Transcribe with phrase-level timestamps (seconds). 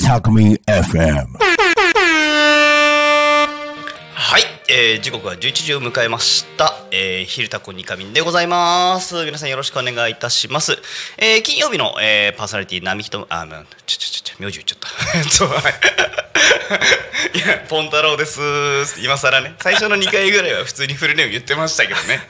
[0.00, 1.28] Takumi FM.
[4.14, 9.24] はい、えー時刻は11時を迎えました、えー、昼タコニカミンでございます。
[9.24, 10.76] 皆さんよろしくお願いいたします、
[11.18, 14.88] えー金曜日の、えーパーソナリティ波人あまあちょちょちょちょ名字言っちゃった。
[15.18, 16.29] えっと
[17.34, 18.40] いいやポン太郎です。
[19.02, 19.54] 今更ね。
[19.60, 22.20] 最初の2回ぐらいは普通にフルネーム言ってましたけどね。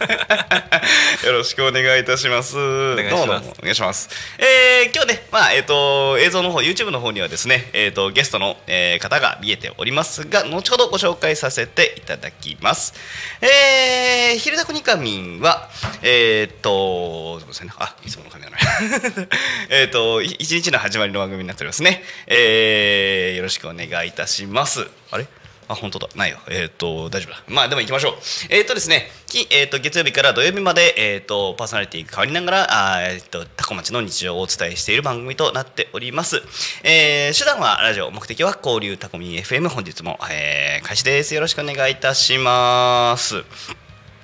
[1.24, 2.58] よろしくお願いいたします。
[2.58, 3.26] お願いします。
[3.26, 4.08] どうもお願いします。
[4.38, 12.94] えー今日ねまあえっ、と映像の方 YouTube の方にはですねえっ、とゲストの、えー方が見えておりますが後ほどご紹介させていただきます。
[13.40, 15.70] えー、昼タコニカミンは
[16.02, 17.72] えっ、とそうですね。
[17.78, 18.58] あいつもの紙だな
[19.68, 22.02] えっとい一日の始まりの番組になっておりますね。
[22.26, 24.86] えー、よろしくお願いいたします。
[25.10, 25.26] あれ？
[25.68, 26.08] あ本当だ。
[26.16, 26.38] ないよ。
[26.48, 27.42] えっ、と大丈夫だ。
[27.46, 28.14] まあでも行きましょう。
[28.48, 36.42] えっ、とですねきえー、と月曜日から土曜日まで、えー、とパーソナリティ変わりながらあ、えー、とタコ町の日常をお伝えしている番組となっております、
[36.82, 41.34] えー手段はラジオ目的は交流タコミ FM 本日も、えー開始です。
[41.36, 43.44] よろしくお願いいたします。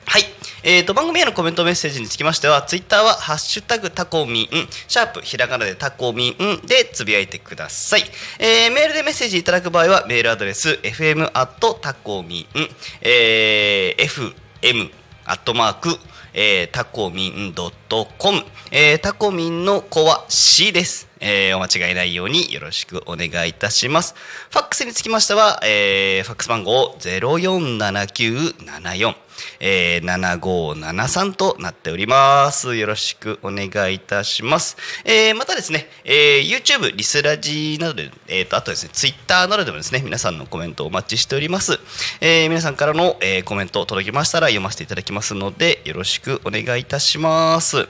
[0.09, 0.23] はい、
[0.63, 4.49] えー、と番組へのコメントメッセージにつきましてはツイッターは「ハッシュタグタコミン」
[4.87, 8.05] シャープひらがなでタコミンでつぶやいてください、
[8.39, 12.69] えーメールでメッセージいただく場合はメールアドレス fm アットタコミン、
[13.03, 14.33] えー
[14.63, 14.91] fm
[15.25, 15.99] アットマーク
[16.39, 24.15] えー、タコミンドットコム、えー、タコミンの子は C です、えーお間違いないようによろしくお願いいたします
[24.51, 29.15] ファックスにつきましては、えーファックス番号047974
[29.61, 32.77] えー、7573となっております。
[32.77, 34.77] よろしくお願いいたします。
[35.05, 41.79] えーまたですね、えー YouTube、リスラジなどで、えーと、あとですね、Twitter などでもですね、皆さんのコメントをお待ちしております。
[42.21, 47.89] えー皆さんからの、えーコメント届きましたら読ませていただきますので、よろしくお願いいたします。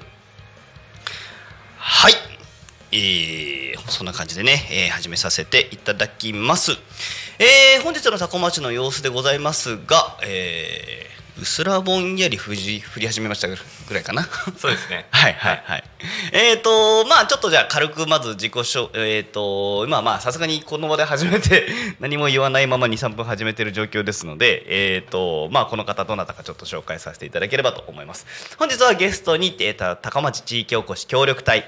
[1.79, 2.36] はい。
[2.97, 6.73] えーそんな感じでね、えー始めさせていただきます。
[7.39, 13.57] えー本日のタコ町の様子でございますが、えーうすらぼんやり降り降り始めましたぐ
[13.93, 14.23] らいかな。
[14.57, 15.05] そうですね。
[15.13, 15.85] はいはいはい。
[16.33, 21.69] えっ、とまあちょっとじゃあ軽くまず自己紹えっ、と今まあさすがにこの場で始めて
[22.01, 28.27] 何も言わないまま23分始めてる状況ですのでえっ、とまあこの方どなたかちょっと紹介させていただければと思います。
[28.59, 31.67] 本日はゲストに、えーと高町地域おこし協力隊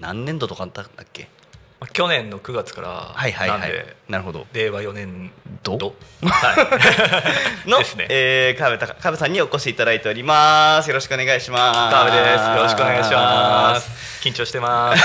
[0.00, 1.28] 何年度とかあったんだっけ？
[1.78, 3.60] まあ去年の9月からはいはいはい
[4.08, 4.46] なるほど。
[4.52, 5.30] 令和4年
[5.62, 5.76] ど？
[5.76, 6.54] 度は
[7.66, 7.68] い。
[7.68, 8.06] の、ですね。
[8.08, 10.88] えー、川辺さんにお越しいただいております。
[10.88, 11.94] よろしくお願いします。
[11.94, 12.44] 川辺です。
[12.44, 14.22] よろしくお願いします。
[14.26, 15.02] 緊張してます。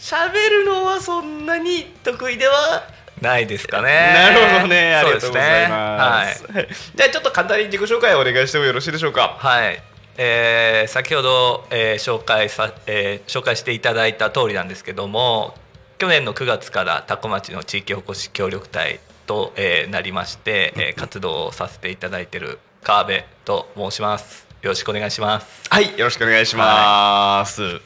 [0.00, 2.84] 喋るのはそんなに得意では
[3.20, 4.12] ないですかね。
[4.14, 4.94] なるほどね。
[4.96, 6.52] ありがとうございそうですねます。
[6.52, 6.68] はい。
[6.96, 9.36] じゃあちょっと簡単に自己紹介をお願いしてもよろしいでしょうか？
[9.38, 9.80] はい。
[10.16, 10.26] はい。
[10.26, 15.54] えー先ほど、えー紹介さ、えー紹介していただいた通りなんですけども
[15.98, 27.62] 去年の9月から多古町の地域おこし協力隊と、えーなりまして、えー活動をさせていただいている川辺と申しますよろしくお願いしますはい、よろしくお願いします。
[27.62, 27.80] えーっ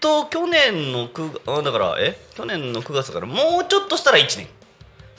[0.00, 2.16] と去年の9あだからえ？
[2.34, 4.48] 去年の9月からもうちょっとしたら1年。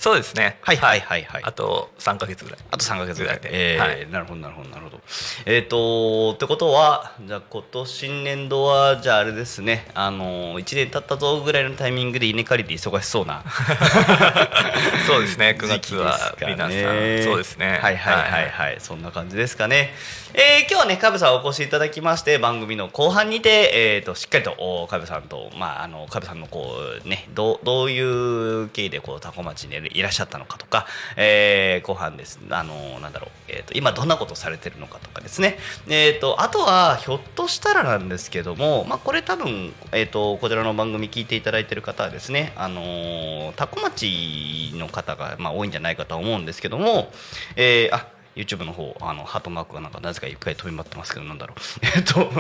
[0.04, 0.58] そうですね。
[0.60, 1.24] はいはいはい。
[1.24, 1.44] はい。
[1.46, 2.60] あと3か月ぐらい。
[2.72, 3.40] あと3ヶ月ぐらい。
[3.40, 5.00] で、えでーなるほどなるほどなるほど。
[5.46, 9.88] えっ、とってことはじゃあ今年新年度はじゃああれですね。
[9.94, 13.46] あの1年経ったぞぐらいのタイミングで稲刈りで忙しそうな
[15.08, 15.56] そうですね。
[15.58, 17.80] 9時期月は皆さんそうですね。
[17.82, 19.96] はいはいはいはい、そんな感じですかね。
[20.34, 26.76] えー今日はねカブさんお越しいただきまして番組の後半にて、えー、としっかりとおカブさんとまああのカブさんのこ
[27.06, 32.40] うねどうどういう経緯でこうタコ町にいらっしゃったのかとか、えー後半です。
[32.50, 35.58] あのなんだろう、えー、と今どんなことされてるのかとかですね。
[35.88, 47.12] えー、とあとはひょっとしたらなんですけども、まあ、これ多分、えー、とこちらの番組聞いていただいてる方はですねあのタコ町の方が、まあ、多いんじゃないかとは思うんですけども、
[47.56, 51.58] えーあ YouTube の方あのハートマークがなんかなぜか一回飛び回ってますけどなんだろう。
[51.96, 52.32] えっと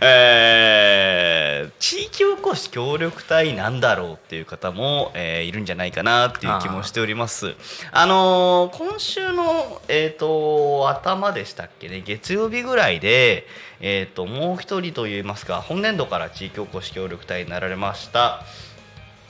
[0.00, 7.54] えー地域おこし協力隊なんだろうっていう方も、えーいるんじゃないかなっていう気もしております。
[7.92, 13.46] あのー今週のえっ、と頭でしたっけね月曜日ぐらいで
[13.80, 18.42] えっ、ともう一人といいますか本年度から地域おこし協力隊になられました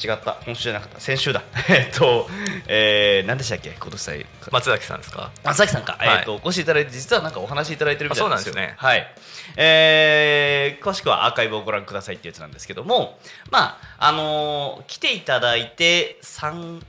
[0.03, 0.37] 違った。
[0.45, 1.01] 今週じゃなかった。
[1.01, 1.43] 先週だ。
[1.69, 2.29] えっと、
[2.67, 3.71] えー、何でしたっけ？
[3.71, 5.31] 今年祭松崎さんですか？
[5.43, 6.09] 松崎さんか、はい。
[6.09, 8.45] えー、とお越しいただいて実はなんかお話いただいてるみたいなんで。
[8.45, 8.75] すよね。
[8.77, 9.13] はい。
[9.57, 13.19] えー詳しくはアーカイブをご覧くださいってやつなんですけども
[13.51, 16.87] まああのー来ていただいて3ん？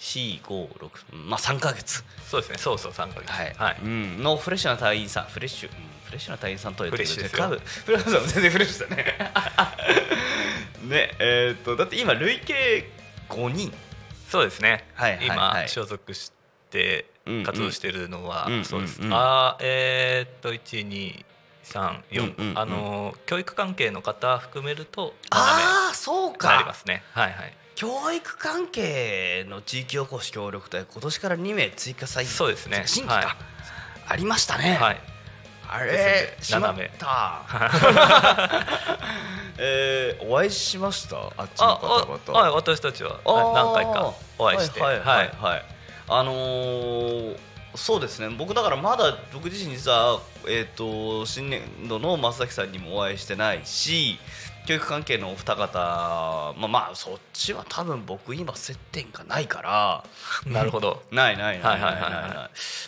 [0.00, 2.04] 四五六まあ三ヶ月。
[2.28, 2.58] そうですね。
[2.58, 3.30] そうそう3ヶ月。
[3.30, 3.76] はい、はい。
[3.82, 5.24] うん、のフレッシュな隊員さん。
[5.24, 5.74] フレッシュ、うん、
[6.04, 7.36] フレッシュな隊員さんとフレッシュで フ
[7.92, 9.27] レッシュさん全然フレッシュだね
[10.88, 12.88] ねえーっとだって今累計
[13.28, 13.72] 5人。
[14.28, 15.36] そうですね、はいはいはい。
[15.36, 16.32] 今所属し
[16.70, 17.06] て
[17.46, 21.24] 活動してるのは、うんそうです、うんうんあーえーっと1234、
[22.12, 22.58] うんうんうん。
[22.58, 27.02] あのー教育関係の方含めると7ああそう名なりまかすね。
[27.12, 27.54] はいはい。
[27.74, 32.82] 教育関係の地域おこし協力隊今年から2名追加再そうですね。
[32.86, 33.36] 新規か、はい。
[34.08, 35.00] ありましたね、はい
[35.70, 37.42] あでれしまった
[39.58, 41.16] えー、お会いしました？
[41.36, 42.20] あっちのあ方々。
[42.28, 43.20] あはい私たちは。
[43.26, 44.80] 何回かお会いして。
[44.80, 45.06] はいはい。
[45.06, 45.64] はい、はい。
[46.08, 47.36] あのー
[47.74, 48.34] そうですね。
[48.36, 54.18] 僕だからまだ僕自身実は、えー、と新年度の松崎さんにもお会いしてないし
[54.68, 55.78] 教育関係のお二方
[56.58, 60.04] まあまあそっちは多分僕今接点がないから。
[60.44, 61.02] なるほど。
[61.10, 62.32] ないないないないないはいはいはいはいない。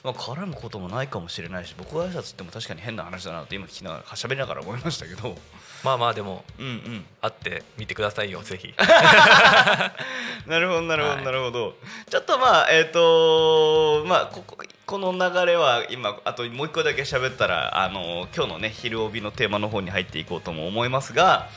[0.04, 5.38] まあ絡むこともないかもしれないし僕が挨拶っても確かに変な話だなって今聞きながら喋りながら思いましたけど。
[5.82, 7.06] まあまあでもうんうん。
[7.22, 8.74] 会ってみてくださいよぜひ。
[10.46, 11.24] なるほどなるほど、はい。
[11.24, 11.76] なるほど。
[12.10, 14.58] ちょっとまあえっ、とまあここ
[14.90, 21.48] この流れは今あともう一個だけ喋ったらあの今日のね昼帯のテーマの方に入っていこうとも思いますが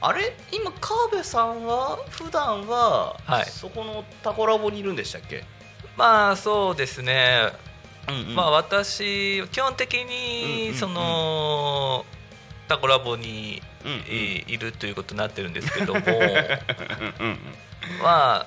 [0.00, 0.32] あれ？
[0.52, 3.46] 今川辺さんは普段は、はい。
[3.46, 5.42] そこのタコラボにいるんでしたっけ、
[5.96, 7.50] まあそうですね。
[8.08, 8.34] うんうん。
[8.36, 12.04] まあ私基本的にその
[12.68, 13.60] タコラボに
[14.08, 16.00] いいるということになってるんですけども。
[18.00, 18.46] ま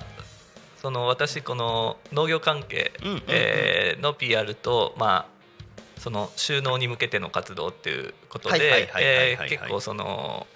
[0.82, 8.90] その私この農業関係ーの PR とまあその収納に向けての活動っていうことで
[9.48, 10.48] 結構その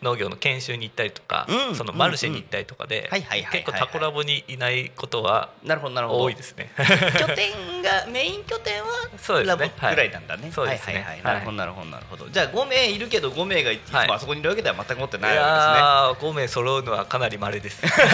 [0.00, 3.08] 農業の研修に行ったりとかうんそのマルシェに行ったりとかで
[3.52, 6.70] 結構タコラボにいないことはなるほどなるほど多いですね。
[7.18, 8.88] 拠点がメイン拠点は
[9.44, 10.50] ラボぐらいなんだね。
[10.52, 12.28] そうですねはいはいなるほどなるほどなるほど。
[12.28, 17.80] じゃあ5名いるけど5名がいつもはいあそこにいるわけでは全く持っていないわやー5名揃うのはかなり稀です。
[17.80, 18.04] けですね。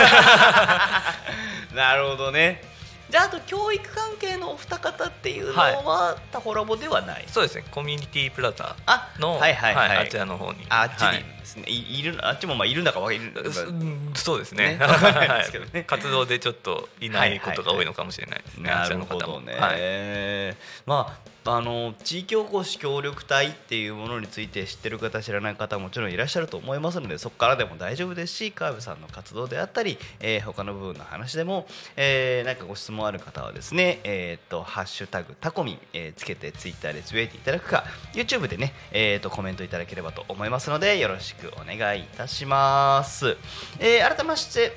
[1.75, 2.63] なるほどね。
[3.11, 7.25] じゃああと教育関係のお二方っていうのはタコラボではない。
[7.29, 11.65] そうですねコミュニティプラザあの、はいはいはいあちらの方にあっちはいにですね。
[11.69, 13.53] いいるあっちもまあいるんだかわかる。
[13.53, 14.59] そうんそうですね。
[14.59, 14.79] ね。
[14.79, 15.43] ねは
[15.77, 15.85] い。
[15.87, 20.57] 活動でちょっといないことが多いのかもしれないですね、あなちらの方るほどね、もはい
[20.87, 28.35] まああの地域おこし協力隊っていうものについて知ってる方知らない方はもちろんいらっしゃると思いますのでそこからでも大丈夫です。
[28.35, 31.67] し川辺さんの活動であったり、えー他の部分の話でも、
[31.97, 43.37] えーなんかご質問ある方はですね「えー、とハッシュタグタコミン」えーつけてツイッターでつぶやいていただくか YouTube でね、えー、とコメントいただければと思いますのでよろしくお願いいたします。
[43.79, 44.73] えー改めまして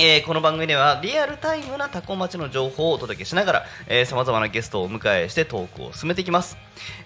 [0.00, 6.56] えーこの番組ではリアルタイムなタコ町の情報をお届けしながらさまざまなゲストをお迎えしてトークを進めていきます、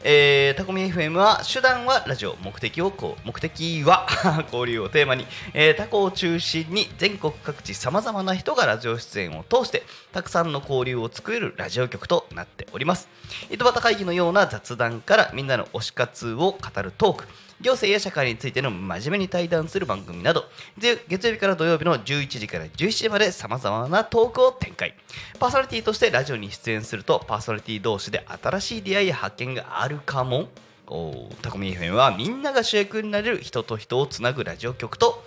[0.04, 4.06] えータコミ FM は手段はラジオ目的をこう目的は
[4.52, 13.08] 交流をテーマに、えータコを中心に全国各地さまざまな人がラジオ出演を通してたくさんの交流を作れるラジオ局となっております。
[13.50, 17.24] 井戸端会議のような雑談からみんなの推し活を語るトーク。
[17.62, 20.44] 行政や社会についての真面目に対談する番組など
[20.76, 24.94] 月曜日から土曜日の11時から17時までさまざまなトークを展開。
[25.38, 30.48] パーソナリティとしてラジオに出演するとパーソナリティ同士で新しい出会いや発見があるかも。
[30.88, 35.24] おタコミ FM はみんなが主役になれる人と人をつなぐラジオ局と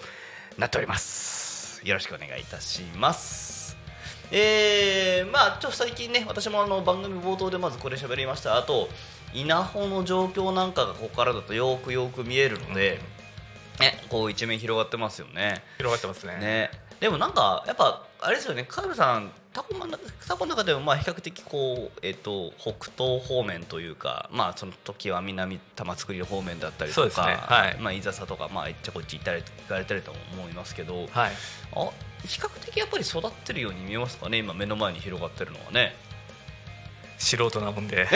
[0.58, 1.82] なっております。
[1.84, 3.76] よろしくお願いいたします。
[4.32, 8.58] えー、まあちょっと最近ね私もあの番組冒頭でまずこれ喋りました。
[8.58, 8.90] あと
[9.36, 13.00] 稲穂の状況なんかがここからだとよくよく見えるので、
[13.80, 15.62] ね、こう一面広がってますよね。
[15.78, 16.38] 広がってますね。
[16.40, 16.72] ね。
[17.00, 19.92] でもなんかやっぱあれですよね川辺さんタコマン
[20.28, 27.36] タコの中でもまあ比較的こう、えっと北東方面というかまあその時は南玉造り方面だったりとか、ね。
[27.36, 27.78] はい。
[27.80, 31.32] まあいざさとかまああっちゃこっち行ったり行かれたりと思いますけど、はい。
[31.74, 31.90] あ
[32.26, 35.96] 比較的やっぱり育ってるように見えますかね今目の前に広がってるのはね。
[37.18, 38.08] 素人なもんで。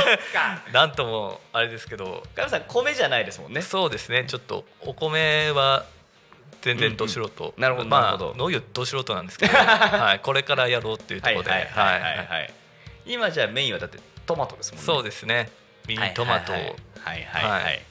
[0.72, 2.22] なんともあれですけど。
[2.34, 3.62] 川辺さん米じゃないですもんね。
[3.62, 4.24] そうですね。
[4.26, 5.84] ちょっとお米は
[6.62, 8.34] 全然ど素人、うんなるほどまあなるほど。
[8.36, 11.68] 農業ど素人なんですけど、 はい、これからやろうっていうところで
[13.04, 14.86] 今じゃあメインはだってトマトですもんね。
[14.86, 15.50] そうですね。
[15.86, 16.66] ミニトマトをはい
[17.04, 17.82] はいはい、はいはい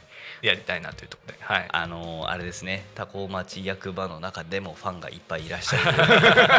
[0.43, 2.85] やりたいなというところで、はい、あのーあれですね。
[2.95, 5.83] 多古町役場の中でもファンがいっぱいいらっしゃる。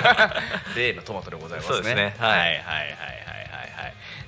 [0.74, 1.74] 例のトマトでございますね。
[1.74, 2.16] そうですね。
[2.18, 3.43] はいはいはいはい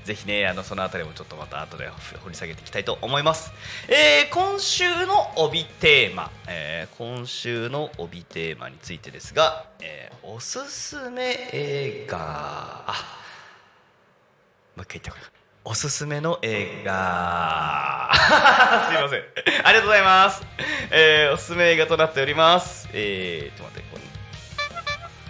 [0.06, 1.88] ぜひねあのそのあたりもちょっとまた後で
[2.22, 3.50] 掘り下げていきたいと思います、
[3.88, 12.18] えー今週の帯テーマ、えー今週の帯テーマについてですが、えーおすすめ映画。
[12.20, 12.92] あ
[14.76, 15.20] もう一回言ってこい。
[15.64, 18.10] おすすめの映画。
[18.88, 19.22] すいません。
[19.64, 20.42] ありがとうございます、
[20.90, 22.88] えーおすすめ映画となっております。
[22.92, 24.04] えー、ちょっと待ってここに。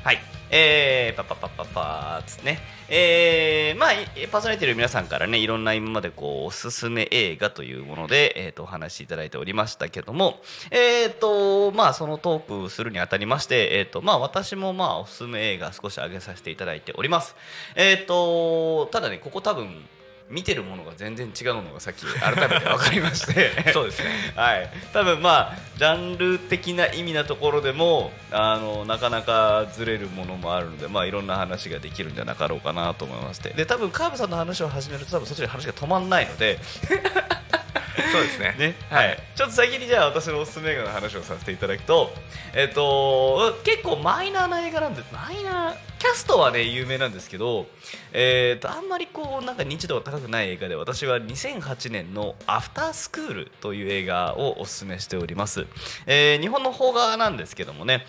[0.04, 0.20] はい。
[0.50, 2.75] えー、パッパッパッパッパーっつね。
[2.88, 3.90] えー、まあ
[4.30, 10.40] パーソナリティの皆さんからねいろんな今までこうおすすめ映画というもので、えー、とお話しいただいておりましたけども
[10.70, 17.34] えー、とまあそのトークするにあたりましてえー、とまあ私もまあおすすめ映画少し上げさせていただいております。
[17.74, 19.84] えー、とただねここ多分
[20.28, 23.52] 見てるものが全然違うのがさっき改めて分かりまして。
[23.72, 24.10] そうですね。
[24.34, 33.50] はい、多分まあジャンル的な意味なところでもあのなかなかずれるものもあるので、まあ、いろんな話ができるんじゃなかろうかなと思いまして。
[33.50, 36.58] で多分川辺さんの話を始めると多分そっちで話が止まんないので、
[38.12, 38.54] そうですね。
[38.58, 38.74] ね。
[38.90, 42.12] はい、ちょっと先にじゃあ私のおすすめ映画の話をさせていただくと、
[42.54, 47.66] えっと結構マイナーな映画なんでマイナーキャストはね有名なんですけど、
[48.12, 55.66] えっとあんまりこうなんか認知度が高くない映画で私は2008年の「アフタースクール」という映画をおすすめしております、
[56.06, 58.06] えー日本の邦画なんですけどもね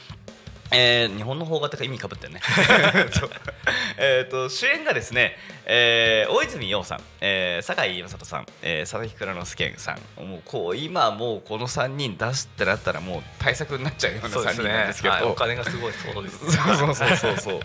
[0.72, 2.42] えー日本の邦画ってか意味かぶってるね。
[3.98, 10.26] えーと主演がですね、えー大泉洋さん、えー、堺井雅人さん、えー佐々木蔵之介さん。
[10.26, 14.64] もうこう今もうこの3人出すってなったらもう対策になっちゃうような3そうですね。
[14.64, 15.14] 人なんですけど。
[15.14, 16.38] はい、お金がすごいそうです。
[16.52, 17.60] そうそうそうそうそう。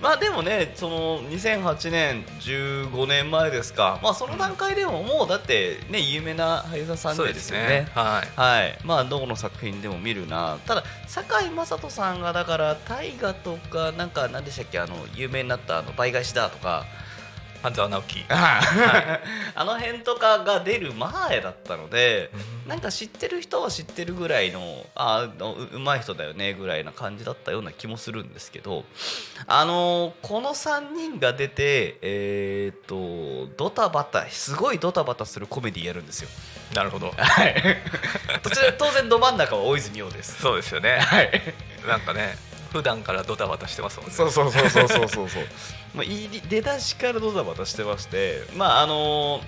[0.00, 3.98] まあでもねその2008年15年前ですか。
[4.02, 7.58] まあその段階でももうだってね有名な俳優さんそうでですすね。
[7.62, 7.88] よね。
[7.94, 8.40] はい。
[8.40, 10.58] はい、まあどこの作品でも見るな。
[10.66, 16.84] ただ堺雅人さんがだから大河とかなんか何でしたっけあの有名になったあの倍返しだとか
[17.64, 18.24] 半沢直樹。
[18.28, 22.30] あの辺とかが出る前だったので
[22.68, 28.84] なんか知ってる人は知ってるぐらいのああううまい人だよねぐらいな感じだったような気もするんですけど
[29.46, 36.28] あのーこの3人が出てえーっとドタバタすごいドタバタするコメディやるんですよ。
[36.74, 37.12] なるほど。
[37.16, 37.54] はい、
[38.42, 40.40] 途中当然ど真ん中は大泉洋です。
[40.42, 40.98] そうですよね。
[40.98, 41.42] はい。
[41.88, 42.36] なんかね
[42.74, 45.44] 普段からドタバタしてますもんねそうそうそうそうそうそうそう。
[45.94, 46.04] まあ
[46.48, 49.40] 出だしからドタバタしてまして、まああの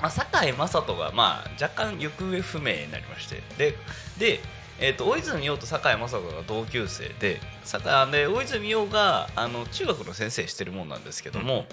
[0.00, 3.76] まあ堺雅人がまあ若干行方不明になりまして、で
[4.18, 4.40] で。
[4.80, 11.66] えー、と大泉洋と堺雅人が同級生で坂で大泉洋があの中学の先生してるもんなんですけども、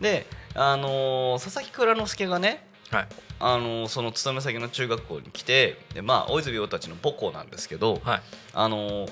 [0.00, 0.26] で、
[0.56, 8.22] あの佐々木蔵之介がねはいあのその勤め先の中学校に来てで、まあ、大泉洋たちの母校なんですけど、はい
[8.54, 9.06] あの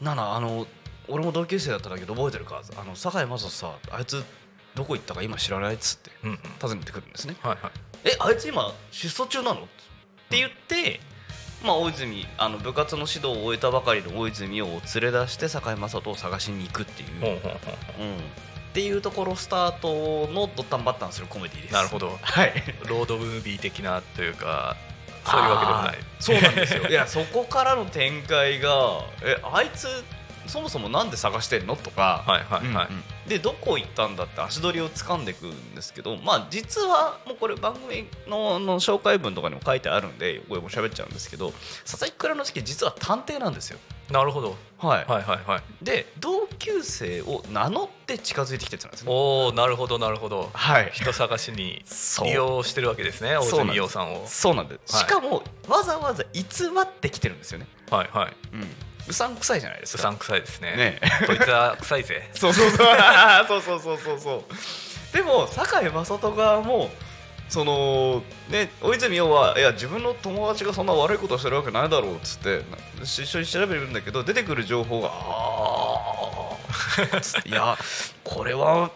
[0.00, 0.66] ななあの
[1.08, 2.62] 俺も同級生だったんだけど覚えてるか？
[2.76, 4.24] あの堺雅人さあいつ
[4.74, 6.38] どこ行ったか今知らないっつってうんうん。
[6.60, 7.36] 訪ねてくるんですね。
[7.42, 7.70] はいはい。
[8.04, 9.60] えあいつ今出走中なの？
[9.60, 9.64] っ
[10.30, 11.00] て言って、
[11.62, 17.08] まあ、大泉あの部活の指導を終えたばかりの大泉洋を連れ出して堺雅人を探しに行くっていう。
[17.22, 17.40] うん、っ
[18.72, 21.72] ていうところスタートのドッタンバッタンするコメディです。
[21.72, 22.18] なるほど。
[22.20, 22.52] はい。
[22.88, 24.76] ロードムービー的なというか
[25.24, 25.98] そういうわけでもない。
[26.20, 26.86] そうなんですよ。
[26.88, 29.88] いやそこからの展開がえあいつ
[30.46, 31.76] そもそもなんで探してんの？
[31.76, 32.86] とか、はいはいはい。
[32.88, 33.04] うんうん。
[33.28, 41.52] でどこ行ったんだって足取りを掴んでいくんですけどまあ実はもうこれ番組のの紹介文とかにも書いてあるんでこれも喋っちゃうんですけど
[41.86, 43.78] 佐々木蔵之介実は探偵なんですよ。
[44.10, 44.54] なるほど。
[44.76, 45.62] はい、はいはいはい。
[45.82, 49.10] で同級生を名乗って近づいてきてたんですね。
[49.10, 50.50] おおなるほどなるほど。
[50.52, 50.90] はい。
[50.92, 51.82] 人探しに
[52.24, 54.26] 利用してるわけですね大泉洋さんを。
[54.26, 55.04] そうなんです、はい。
[55.04, 57.66] しかもわざわざ偽ってきてるんですよね。
[57.90, 58.36] はいはい。
[58.52, 58.68] うん
[59.08, 60.02] うさんくさいじゃないですか。
[60.02, 60.76] うさんくさいですね。
[60.76, 61.00] ね。
[61.26, 62.30] こいつは臭いぜ。
[62.34, 62.86] そうそうそう。
[63.48, 64.44] そうそうそうそうそ
[65.12, 65.16] う。
[65.16, 66.90] でも堺雅人側も
[67.48, 72.62] そのね大泉洋はいや自分の友達がそんな悪いことしてるわけないだろうっつって
[73.02, 77.78] 一緒に調べるんだけど出てくる情報が「ああ」 いや
[78.24, 78.90] これは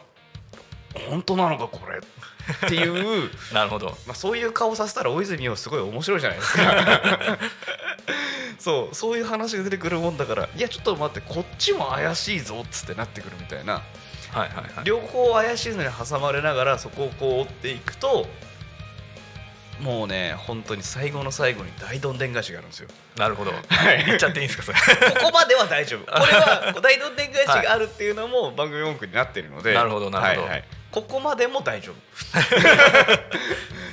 [1.08, 7.38] 本当なのかこれっていうなるほど、まあ、そういう顔させたら大泉洋すごい面白いじゃないですか。
[8.58, 13.74] そうそういう話が出てくるもんだからいやちょっと待ってこっちも怪しいぞっつってなってくるみたいな。
[13.74, 14.84] はいはいはい。
[14.84, 18.26] 両方怪しいのに挟まれながらそこをこう追っていくと
[19.80, 22.88] もうね本当に最後の最後に大どんでん返しがあるんですよ。
[23.16, 23.52] なるほど。
[23.52, 24.04] はい。
[24.04, 24.78] 言っちゃっていいんですかそれ。
[25.14, 26.00] ここまでは大丈夫。
[26.12, 30.48] これは大どんでん返しがあるっていうのも番組文句になってるので、なるほどなるほど。
[30.48, 30.64] はいはい。
[30.90, 31.94] ここまでも大丈夫。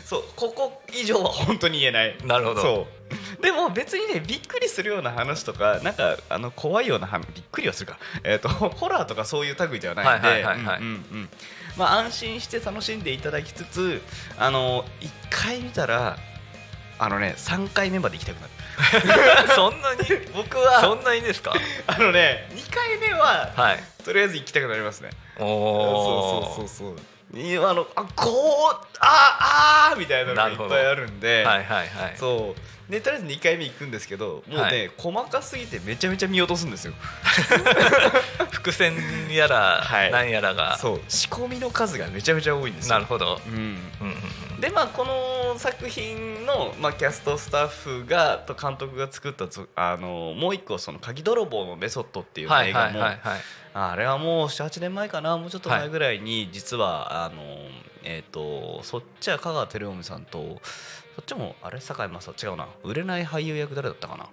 [0.05, 2.15] そうここ以上は本当に言えない。
[2.23, 2.61] なるほど。
[2.61, 2.94] そう
[3.41, 10.45] でも別にねびっくりするような話とかなんかあの怖いような話びっくりはするか、えー、と ホラーとかそういう類ではないんで
[11.77, 14.01] 安心して楽しんでいただきつつ
[14.37, 16.17] あの1回見たら
[16.97, 18.51] あのね3回目まで行きたくなる。
[19.55, 19.99] そんなに？
[20.33, 20.81] 僕は。
[20.81, 21.53] そんなにですか？
[21.87, 23.83] あのね2回目ははい。
[24.03, 25.09] とりあえず行きたくなりますね。
[25.37, 27.01] おおそうそうそうそ
[27.61, 27.69] う。
[27.69, 31.43] あのあこうああーみたいなのがいっぱいあるんで。
[31.43, 32.15] はいはいはい。
[32.17, 34.91] そうでとりあえず2回目行くんですけどもうね、はい。
[34.97, 36.93] 細かすぎてめちゃめちゃ見落とすんですよ。
[38.51, 38.95] 伏線
[39.31, 40.11] やらはい。
[40.11, 40.77] 何やらが。
[40.77, 41.01] そう。
[41.07, 42.93] 仕込みの数がめちゃめちゃ多いんですよ。
[42.93, 43.41] なるほど。
[43.47, 43.53] うん。
[43.53, 44.15] うんうん
[44.53, 44.61] うん。
[44.61, 53.41] でまあこの作品の、まあ、キャストスタッフがと監督が作ったぞあのもう一個その鍵泥棒のメソッドっていう映画もはいはい。
[53.77, 55.37] あれはもう78年前かな。
[55.37, 57.43] もうちょっと前ぐらいに実は、あの
[58.03, 60.61] えっ、とそっちは香川照臣さんと
[61.15, 61.79] そっちもあれ？
[61.79, 62.67] 堺雅人違うな。
[62.83, 64.25] 売れない俳優役誰だったかな？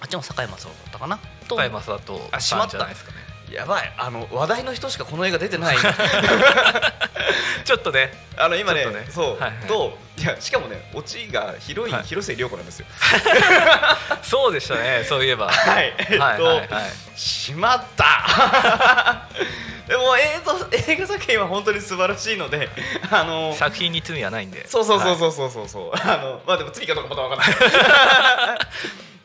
[0.00, 1.18] あっちも堺雅人だったかな？
[1.48, 1.56] と。
[1.56, 3.18] 高山里あしまったさんですかね。
[3.52, 3.94] やばい。
[3.96, 5.76] あの話題の人しかこの映画出てない。
[7.64, 8.12] ちょっとね。
[8.36, 9.06] あの今ねね。
[9.10, 9.66] そう、はいはい。
[9.66, 12.02] といやしかもねオチが広い、はい。
[12.04, 12.86] 広末涼子なんですよ。
[14.22, 15.48] そうでしたねそういえば。
[15.48, 15.94] はい。
[15.98, 16.68] えっと、はいはい。
[16.68, 19.26] はいしまった。
[19.88, 22.68] でも映像映画作品は本当に素晴らしいので
[23.10, 24.66] あの作品に罪はないんで。
[24.68, 25.68] そうそうそううそうそうそう。
[25.68, 27.48] そう、あのまあでも罪かどうかまだわかんない。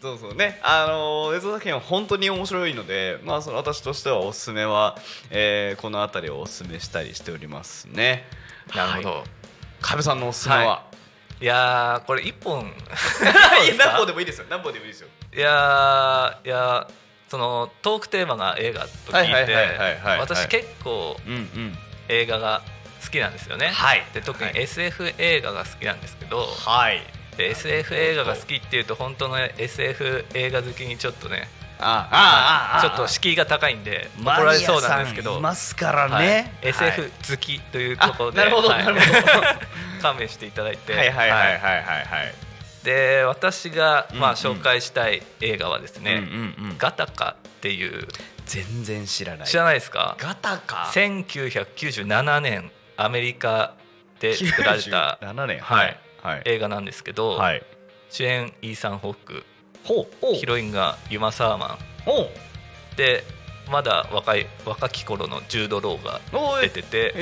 [0.01, 0.59] そうそうね。
[0.63, 4.97] あの映像作品は本当に面白いのでまあその私としてはおすすめは、
[5.29, 8.27] えーこの辺りをおすすめしたりしておりますね。
[8.75, 9.40] なるほど、はい
[9.81, 10.83] カベさんのおすすめは、は
[11.41, 11.45] い。
[11.45, 12.61] やーこれ一本。
[12.61, 12.65] い、
[13.69, 14.45] や何本でもいいですよ。
[14.49, 15.07] 何本でもいいですよ。
[15.33, 16.91] いやーいやー
[17.29, 19.55] そのトークテーマが映画と聞いて
[20.19, 21.77] 私結構うんうん。
[22.09, 22.61] 映画が
[23.03, 24.03] 好きなんですよね、はい。
[24.13, 24.61] で特にはい。
[24.61, 27.01] SF 映画が好きなんですけど、はい。
[27.37, 31.47] で SF 映画が好きっていうと本当の SF 映画好きにちょっとね
[32.81, 35.39] ちょっと敷居が高いんで怒られそうなんですけど。
[35.39, 36.25] マニアさんいますからはい。
[36.27, 39.11] ね、SF 好きというところで、あなるほどはいなるほど。
[40.01, 40.93] 勘弁していただいて。
[40.93, 41.59] はいはいはいはい。
[41.59, 42.33] ははい
[42.83, 46.23] で私が、まあ、紹介したい映画はですね、
[46.79, 48.07] ガタカっていう。
[48.47, 49.47] 全然知らない。
[49.47, 50.15] 知らないですか？
[50.19, 53.73] ガタか1997年アメリカ
[54.19, 55.59] で作られた7年。
[55.59, 56.41] はいはい。
[56.45, 57.63] 映画なんですけど、はい。
[58.09, 59.45] 主演イーサン・ホーク
[60.33, 62.95] ヒロインがユマ・サーマン。
[62.97, 63.23] で
[63.69, 66.19] まだ若い若き頃のジュード・ローが
[66.61, 67.13] 出ててへ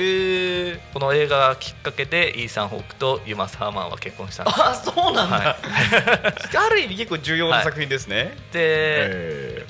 [0.72, 4.58] えこの映画がきっかけでイーサン・ホークとユマ・サーマンは結婚したんです。
[4.58, 5.56] よあそうなんだ、は
[6.66, 9.66] ある意味結構重要な作品ですね、でへ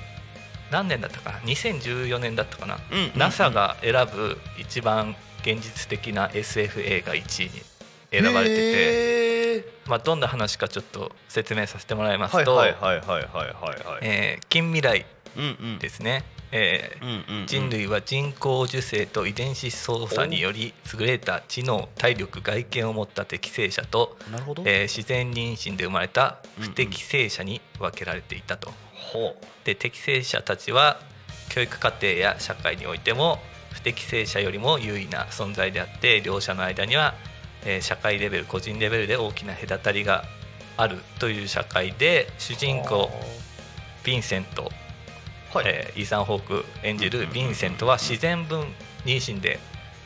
[0.71, 3.13] 何年だったかな？2014年だったかな、うんうんうん。
[3.17, 7.59] NASA が選ぶ一番現実的な SF 映画1位に。
[7.59, 7.70] え
[8.11, 13.99] 選ばれてて、まあ、どんな話かちょっと説明させてもらいますと、はいはいはいはいはいはいはい。
[14.03, 15.79] えー近未来うんうん。
[15.79, 16.25] ですね、
[17.47, 24.17] 人類は人工授精と遺伝子操作により優れた知能体力外見を持った適正者と、
[24.65, 28.73] えー自然妊娠で生まれた不適正者に分けられていたと。
[28.93, 29.47] ほう。
[29.65, 31.01] で適正者たちは
[31.49, 33.39] 教育課程や社会においても
[33.73, 37.15] 不適正者よりも優位な存在であって両者の間には、
[37.65, 40.25] えー社会レベル個人レベルで大きな隔たりが
[40.77, 43.11] あるという社会で主人公
[44.05, 44.71] ヴィンセント、
[45.53, 48.63] はい、えーイーサン・ホーク演じるヴィンセントは自然分
[49.05, 49.59] 妊娠で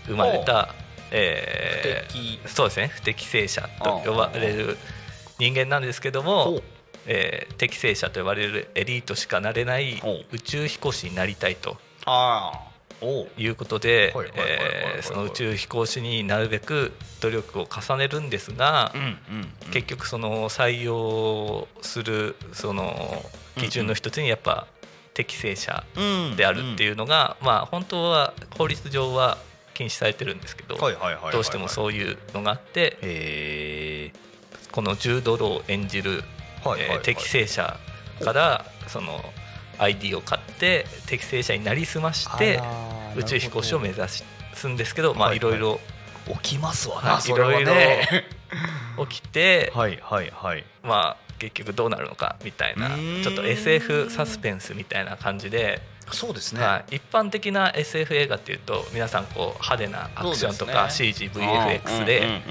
[0.07, 0.75] 生まれた、
[1.11, 2.89] えー不適そうですね。
[2.89, 4.77] 不適正者と呼ばれる
[5.39, 6.61] 人間なんですけども
[7.07, 11.77] えー適正者と呼ばれるエリートしかなれない宇宙飛行士になりたいと。
[12.07, 12.64] あ
[13.03, 14.15] いうことで
[15.03, 18.93] その宇宙飛行士になるべく努力を重ねるんですが、
[19.73, 23.23] 結局その採用するその
[23.57, 24.67] 基準の一つにやっぱ
[25.15, 26.03] 適正者う
[26.33, 26.37] ん。
[26.37, 29.39] であるっていうのが、まあ本当は法律上は
[29.75, 34.13] 禁止されてるんですけど、どうしてもそういうのがあって
[34.73, 36.23] このジュード・ロー演じる
[36.79, 37.79] えー適正者
[38.23, 39.21] からその
[39.79, 42.61] ID を買って適正者になりすまして
[43.17, 45.59] 宇宙飛行士を目指すんですけどまあはいろい。
[45.59, 45.81] ろ
[46.43, 48.25] 起きますわはいなそれはね。
[49.09, 50.65] 起きてはいはいはい。
[50.83, 52.91] まあ結局どうなるのかみたいな
[53.23, 55.83] ちょっと SF サスペンスみたいな感じで、
[56.13, 62.43] そうですはい、一般的な SF 映画っていうと皆さんこう派手なアクションとか CGVFX で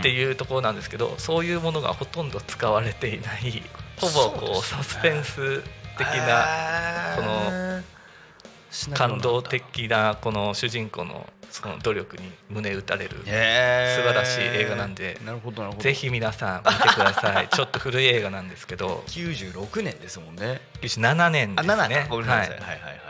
[0.00, 3.62] ってういうところなんですけどそういうものがほとんど使われていない
[4.00, 5.62] ほぼこうサスペンス
[6.00, 6.46] 的な
[7.16, 15.18] この感動的なこの主人公のその努力に胸打たれる素晴らしい映画なんで
[15.78, 17.48] ぜひ皆さん見てください。
[17.52, 19.02] ちょっと古い映画なんですけど。
[19.08, 20.60] 96年ですもんね。
[20.80, 23.00] 97年あです7ねははい、はいはいはい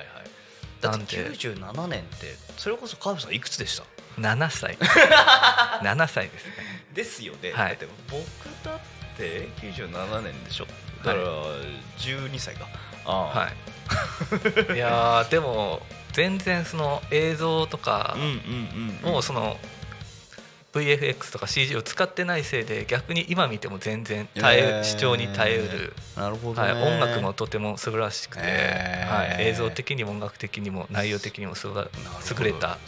[0.80, 1.16] だってなんで。
[1.36, 3.84] 97年ってそれこそ川辺さんいくつでした
[4.18, 4.76] ？7歳。
[5.84, 6.52] 7歳ですね。
[6.94, 7.68] ですよね、はい。
[7.70, 8.24] だって僕
[8.64, 8.78] だっ
[9.16, 10.66] て97年でしょ
[11.04, 11.24] だから
[11.98, 12.66] 12歳か。
[13.04, 13.38] ああ。
[13.40, 13.52] はい。
[14.74, 15.80] いやーでも
[16.12, 19.56] 全然その映像とかうんうんうんもうその
[20.72, 26.72] VFX とか CG を使ってないせいで逆に今見ても全然耐え、えー視聴に耐えうる、なるほど、ね。
[26.72, 29.34] はい、音楽もとても素晴らしくて、えー。
[29.34, 32.78] はい、映像的にも音楽的にも内容的にも優れた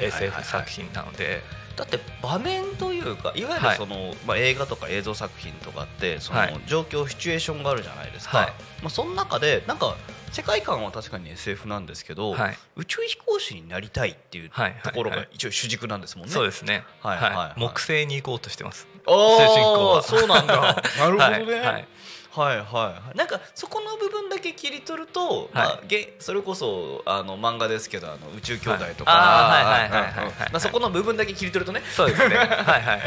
[0.00, 1.42] SF 作品なので、
[1.76, 3.70] だって場面というかいわゆはい。
[3.70, 6.60] るその、まあ、映画とか映像作品とかってそのはい。
[6.66, 8.46] 状況、シチュエーションがあるじゃないですか、はい。
[8.82, 9.96] まあ、その中でなんか
[10.30, 12.58] 世界観は確かに SF なんですけど、はい。
[12.76, 15.18] 宇宙飛行士になりたいっていうはいところはい。
[15.20, 16.32] はいが一応主軸なんですもんね。
[16.32, 18.86] そうですね、はいはいはい木星に行こうとしてます。
[19.06, 20.02] あー主人公は。
[20.02, 20.54] そうなんだ。
[20.98, 21.88] なるほどね、
[22.30, 33.00] ははいいはいはいはいなんかそこの部分だけ切り取ると、まあ、げそれこそあの漫画ですけどあの宇宙兄弟とか、そこの部分だけ切り取るとね、そうですねはいはいはいはい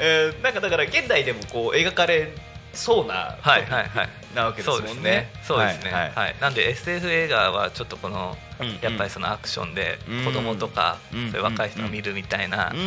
[0.00, 2.32] えーなんかだから現代でもこう描かれ
[2.72, 5.30] そうなはいはいはいなわけですもんね。
[5.42, 5.90] そうですね。
[5.90, 8.36] ははいい、なんで SF 映画はちょっとこの、
[8.82, 12.78] やっぱりそのアクションでうん子供とか、うんそういう若い人が見るみたいなうイ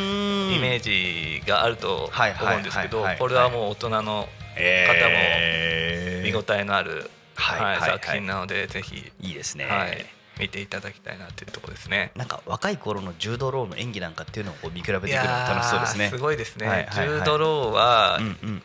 [0.59, 9.65] メージがあると思うんですけどこれはもう大人のえー見応えのある、はい作品なのでぜひ、いいですね。
[9.65, 10.05] はい、
[10.39, 12.11] 見ていただきたいなっていうところですね。
[12.15, 16.05] なんか若い頃のジュードローの演技なんかっていうのを見比べていくの楽しそうですね。
[16.05, 16.67] ーすごいですね。
[16.67, 18.19] はいはいはいジュード・ローは、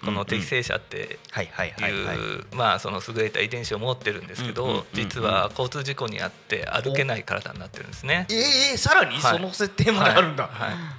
[0.05, 2.55] この適正者ってはいう。
[2.55, 8.27] まあその優れた遺伝子を持ってるんですけど、うんうん実は交通事故にあって歩けない体になってるんですね。
[8.31, 10.45] ええさらにはいその設定まであるんだ。
[10.45, 10.96] はいはいえ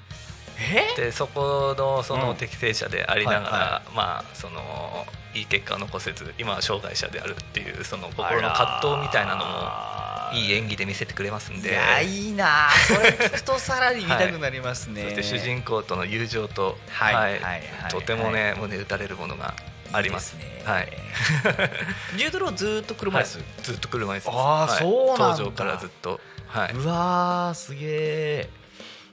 [0.95, 9.47] でそこのそうんの適正者でありながら、はいはまあそのいい結果を残せず今は障害者であるっていうその心の葛藤みたいなのも
[10.33, 11.69] いい演技で見せてくれますんで。
[11.69, 17.13] いやいいなそれ聞くとさらに見たくなりますね、 そして主人公との友情と、はい。
[17.13, 17.33] はい。
[17.33, 19.53] はいはいとてもね、胸打たれるものが
[19.93, 20.35] あります。
[20.37, 20.61] ね。
[20.65, 20.91] はい。
[22.17, 23.45] ジュードローずーっと車椅子、はい。
[23.63, 24.29] ずっと車椅子です。
[24.29, 24.79] あーはい。
[24.79, 25.27] そうなんだ。
[25.29, 26.19] 登場からずっと。
[26.47, 26.71] はい。
[26.73, 28.49] うわーすげえ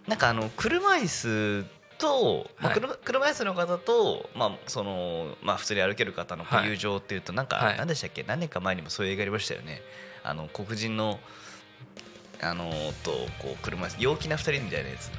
[0.06, 1.64] なんかあの車椅子
[1.98, 2.80] と、まあはい。
[2.80, 7.78] 車車椅子の方と、まあそのまあ、普通に歩ける方の友情っていうとなんか、はい。
[7.78, 8.22] 何でしたっけ？
[8.22, 9.80] 何年か前にもそういう映画ありましたよね。
[10.22, 11.20] あの黒人の
[12.42, 12.70] あの
[13.02, 15.10] とこう車椅子陽気な二人みたいなやつ。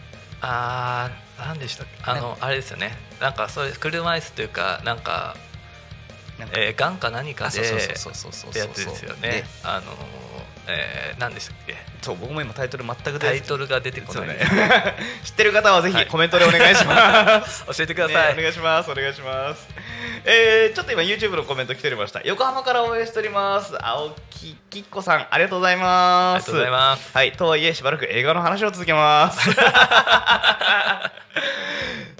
[0.41, 2.11] あーなんでしたっけ？
[2.11, 2.91] あのあれですよね。
[3.19, 5.35] なんかそういう車椅子というかなんか
[6.37, 9.43] なんかえー、がんか何かであそうそうそうそうそうってやつですよでね。
[9.63, 9.95] あのー
[10.67, 11.75] えー、何でしたっけ？
[12.01, 14.37] そう僕も今タイトル全く出タイトルが出てこない、ね
[15.23, 17.65] 知ってる方はぜはいひコメントでお願いします。
[17.77, 18.91] 教えてください、ねお願いします。
[18.91, 19.67] お願いします。
[20.23, 22.21] えー、ちょっと今 YouTube のコメント来ておりました。
[22.23, 23.75] 横浜から応援しております。
[23.79, 26.47] 青木きっこさんありがとうございあます。
[26.51, 29.49] りがとうございますはい、とはいえしばらく映画の話を続けます。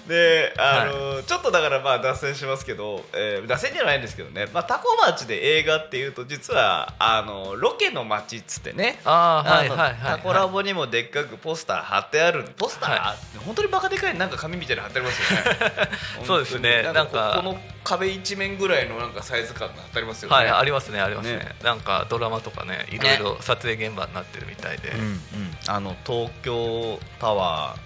[0.08, 9.00] で、あのちょっとだからまあ脱線しますけど、えー脱線じゃないんですけどね、まあ、タコ町で映画っていうと実はあのロケの街っつってね。
[9.04, 15.90] ああのはいはいタコラボにもでっかくポスター貼ってあるポスター、は本当にバカでかいなんか紙みたいなの貼ってありますよね。
[16.26, 16.82] そうですね。
[16.82, 20.36] なんかここの壁一面ぐらいのなんかサイズ感が貼ってありますよね。
[20.36, 21.38] はいありますねありますね。
[21.38, 21.56] ね。
[21.62, 25.20] なんかドラマとかねいろいろ撮影現場になってるみたいで、うんうん、
[25.66, 27.85] あの東京タワー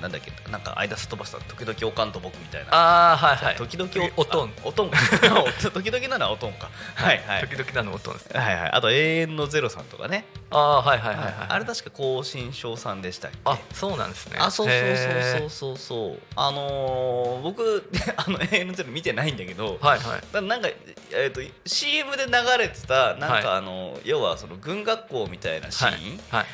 [0.00, 2.74] なんだっけなんか間すっ飛ばした時々おかんと僕みたいな。
[2.74, 3.56] ああはいはい。
[3.56, 4.48] 時々おとん。
[4.48, 4.98] あおとんか。
[5.72, 6.70] 時々ならおとんか。
[6.94, 7.22] はい。
[7.26, 8.26] はい時々なの音です。
[8.32, 8.70] ねはいはい。
[8.72, 13.38] あと永遠のゼロさんとかね、ああはいはいはいはい、あれ確か高新賞さんでしたっけ？
[13.44, 14.38] あそうなんですね。
[14.40, 20.20] あそうそうそうそうそうあのー僕 あの永遠のゼロ見てないんだけど、はいはい。
[20.32, 20.68] だなんか、
[21.12, 23.46] えー、と CM で流れてたなんか、はい。
[23.58, 26.46] あの要はその軍学校みたいなシーン、はい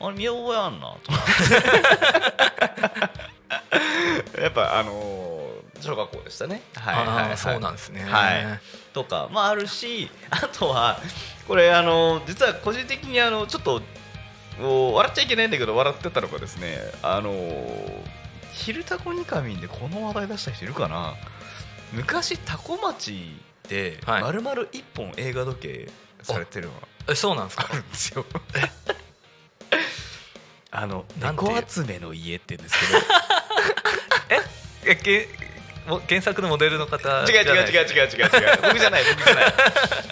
[0.00, 1.24] あれ見覚えあんなとか
[4.40, 5.26] やっぱあのー
[5.78, 6.62] 小学校でしたね。
[6.74, 8.02] はいはい、はい、そうなんですね。
[8.02, 8.60] はい。
[8.94, 10.98] とかまああるしあとは
[11.46, 13.82] これあの実は個人的にあのちょっと
[14.62, 17.30] お笑っちゃいけないんだけど笑ってたのがですねあの
[18.54, 21.12] 「昼タコニカミン」でこの話題出した人いるかな？
[21.92, 24.22] 昔タコ町ではい。
[24.22, 25.90] 丸々一本映画時計
[26.22, 27.68] されてるのがえそうなんですか？
[27.70, 28.24] あるんですよ。
[30.70, 33.02] あの猫集めの家って言うんですけど。
[34.92, 34.94] え？
[34.94, 35.28] げ
[35.86, 38.62] も原作のモデルの方違う違う違う違う違う違う。
[38.62, 39.44] 僕じゃない僕じゃない。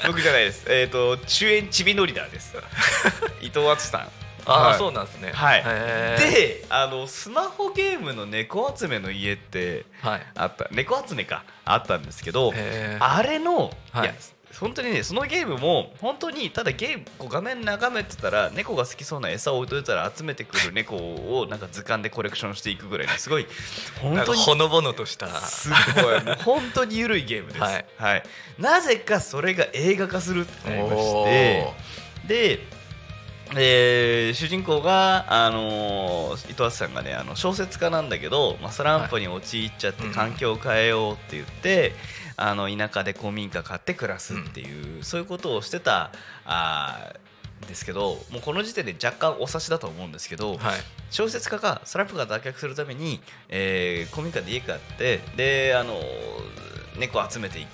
[0.06, 0.64] 僕じゃないです。
[0.68, 2.54] えっ、と主演ちびのりだです。
[3.42, 4.00] 伊藤敦さん。
[4.46, 4.78] ああ、はい。
[4.78, 5.32] そうなんですね。
[5.32, 5.64] はい。
[5.64, 10.26] であのスマホゲームの猫集めの家ってはい。
[10.36, 10.68] あった。
[10.70, 11.42] 猫集めか。
[11.64, 12.52] あったんですけど
[13.00, 14.04] あれの、はい。
[14.04, 14.14] い、や
[14.60, 23.46] 本当にねそのゲームも本当にただゲームこう画面眺めてたら猫が好きそうな餌を置いといたら集めてくる猫をなんか図鑑でコレクションしていくぐらいのすごい
[24.00, 28.22] 本当にほのぼのとしたすごい本当に緩いゲームです、はい。
[28.58, 31.74] なぜかそれが映画化するってなりまして
[32.24, 32.60] おで、
[33.56, 40.12] えー主人公が、あのー伊藤敦さんがねあの小説家なんだけど、まあ、スランプに陥っちゃってはい。
[40.12, 41.92] 環境を変えようって言って、
[42.36, 46.10] あの田舎で古民家買って暮らすっていう、そういうことをしてた
[46.44, 50.58] あーですけどもうこの時点で若干お察しだと思うんですけど、はい。
[51.10, 56.00] 小説家がスランプが脱却するために、えー古民家で家買ってで、あのー
[56.98, 57.68] 猫を集めていく。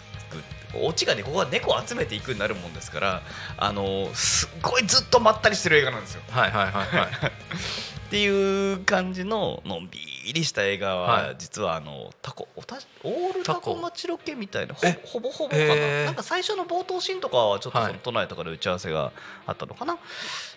[0.72, 3.22] オチがねここは猫を集めていくになるもんですから、
[3.56, 6.22] あのーすっごいずっとまったりしてる映画なんですよ。
[6.30, 7.08] はいはいはいはい。
[8.06, 16.04] っていう感じののんびりした映画はは実はあのタコおたオールタタココ町ロケみたいなほぼほぼかな？
[16.06, 17.92] なんか最初の冒頭シーンとかはちょっとそはい。
[17.92, 19.12] の都内とかで打ち合わせが
[19.46, 19.98] あったのかな、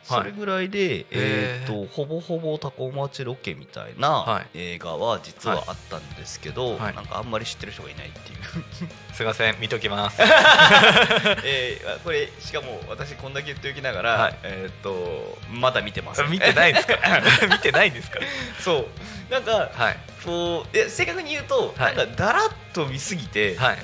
[0.04, 4.60] それぐらいで、えー、とほぼほぼタコ町ロケみたいはない。
[4.76, 6.96] 映画は実はあったんですけど、はい。
[6.96, 8.38] なんかあんまり知ってる人がいないっていう。
[9.14, 10.20] すいません見ときます。
[11.44, 14.38] えーこれしかも私こんだけ言っておきながら、はい。
[14.44, 16.98] えっ、とまだ見てます見てないですか？
[17.50, 18.20] 見てないんですか？
[18.60, 18.88] そう。
[19.32, 19.98] なんかはい。
[20.26, 21.96] こうえ正確に言うと、はい。
[21.96, 23.78] なんかだらっと見すぎて、はい。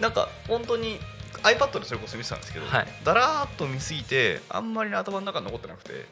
[0.00, 0.98] なんか本当に
[1.42, 2.86] iPad でそれこそ見てたんですけど、はい。
[3.04, 5.92] だらっと見すぎてあんまり頭の中に残ってなくて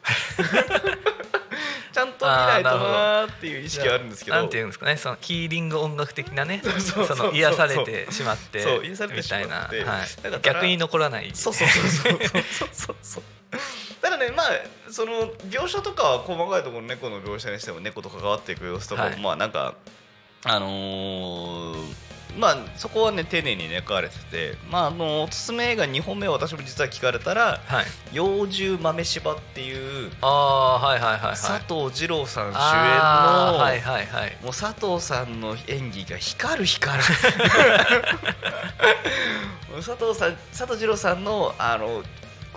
[1.93, 4.37] ちゃんと見ないとなーっていう意識はあるんですけど。
[4.37, 11.31] なんていうんですかねそのキーリング音楽的なねその癒されてしまってみしたまいな、はい、逆に残らない。
[11.33, 13.23] そうそうそうそうそうそうそう
[14.01, 14.47] ただねまあ
[14.89, 19.19] その描写とかは細かいところ猫の描写にしても猫と関わっていく様子とかも、はい。
[19.19, 19.75] まあなんか
[20.43, 27.85] あのーまあそこはね丁寧に描かれててまああのおすすめ映画2本目を私も実は聞かれたらはい
[28.15, 31.35] 「幼獣豆柴」っていうああはいはいはいはい。
[31.35, 32.57] 佐藤二郎さん主演の、
[33.57, 34.37] はいはいはい。
[34.41, 37.03] もう佐藤さんの演技が光る光る。
[39.83, 42.03] 佐藤さん佐藤二郎さんのあの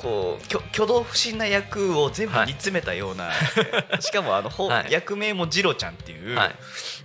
[0.05, 3.31] こう挙挙動不審な役を全部煮詰めたような、
[4.01, 4.93] しかもあの、ほはい。
[4.93, 6.57] 役名もジロちゃんっていう、はい。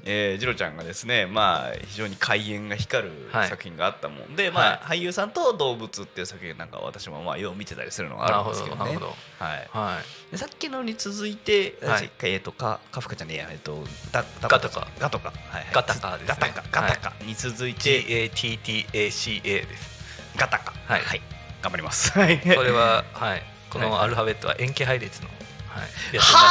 [0.03, 3.49] えージロちゃんがですねまあ非常に怪演が光るはい。
[3.49, 8.83] 作品があったもんで、まあ、は俳優さんと動物っていう作品なんか私もまあよう見てたりするのがあるんですけどね。
[8.83, 9.69] なるほどなはい。
[9.71, 10.31] はい。
[10.31, 12.11] でさっきのに続いて、はい。
[12.23, 13.81] えっ、とかカフカちゃんねえっと
[14.11, 14.87] ダダガタカ。
[14.99, 15.29] ガトカ。
[15.29, 15.67] はいはい。
[15.71, 16.27] ガタカですね。
[16.27, 19.99] ガタカガタカに続いて、GATTACA です。
[20.35, 20.73] ガタカ。
[20.85, 22.11] はい頑張ります。
[22.17, 22.39] はい。
[22.39, 23.43] これははい。
[23.69, 23.89] こはい。
[23.89, 25.27] のアルファベットは塩基配列の
[25.69, 26.15] はい。
[26.15, 26.47] やつになって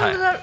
[0.00, 0.40] ますんではあ、なる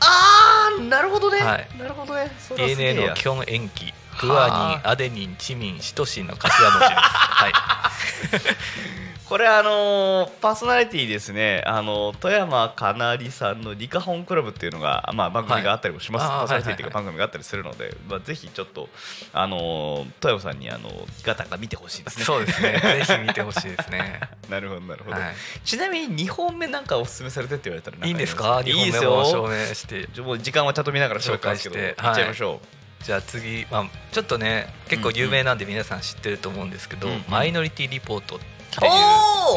[0.00, 1.68] あーなるほどね、はい。
[1.78, 2.30] なるほどね。
[2.56, 3.08] DNA や。
[3.10, 4.48] の基本塩基グア
[4.82, 6.90] ニンアデニンチミンシトシンの頭文字です。
[6.94, 7.52] はい
[9.28, 11.62] これあのーパーソナリティですね。
[11.66, 16.30] あの富山かなりさんのリカホンクラブっていうのが、まあ、番組があったりもします、はい。
[16.40, 18.90] パーソナリティっていうかは番組があったりするので、まあ、ぜひちょっと
[19.32, 20.90] あのー富山さんにあの
[21.22, 22.24] ガタが見てほしいですね。
[22.26, 22.78] そうですね。
[22.82, 24.20] ぜひ見てほしいですね。
[24.50, 25.34] なるほどなるほど、はい。
[25.64, 28.60] ちなみに2本目なんかおすすめされてって言われたら何いいんですか？
[28.62, 30.20] い2いです本目も証よ明して。
[30.20, 32.08] もう時間はちゃんと見ながら紹介してけど紹介して。
[32.08, 32.60] いっちゃいましょ
[33.00, 37.24] じゃあ次、まあ、ちょっとね結構有名なんで皆さん知ってると思うんですけど「うんうん。
[37.28, 38.38] マイノリティリポート」っ
[38.78, 38.90] てお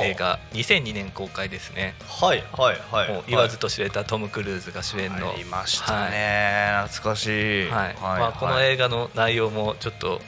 [0.01, 0.05] ー。
[0.05, 1.95] いう映画2002年公開ですね。
[2.21, 3.13] うはいはいはい。
[3.13, 7.69] もう言わずと知れたトム・クルーズが主演の、ありましたね、懐かしい。
[7.69, 7.95] はい。
[8.01, 10.21] まあ、この映画の内容もちょっと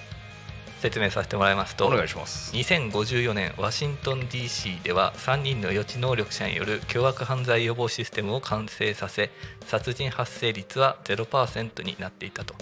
[0.80, 2.54] 説明させてもらいますとお願いします。
[2.56, 9.30] 2054年ワシントン DC では3人の予知能力者による凶悪犯罪予防システムを完成させ
[9.66, 12.56] 殺人発生率は0%になっていたと、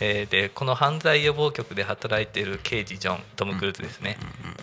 [0.00, 4.18] えーでこの犯罪予防局で働いている刑事ジョントム・クルーズですね、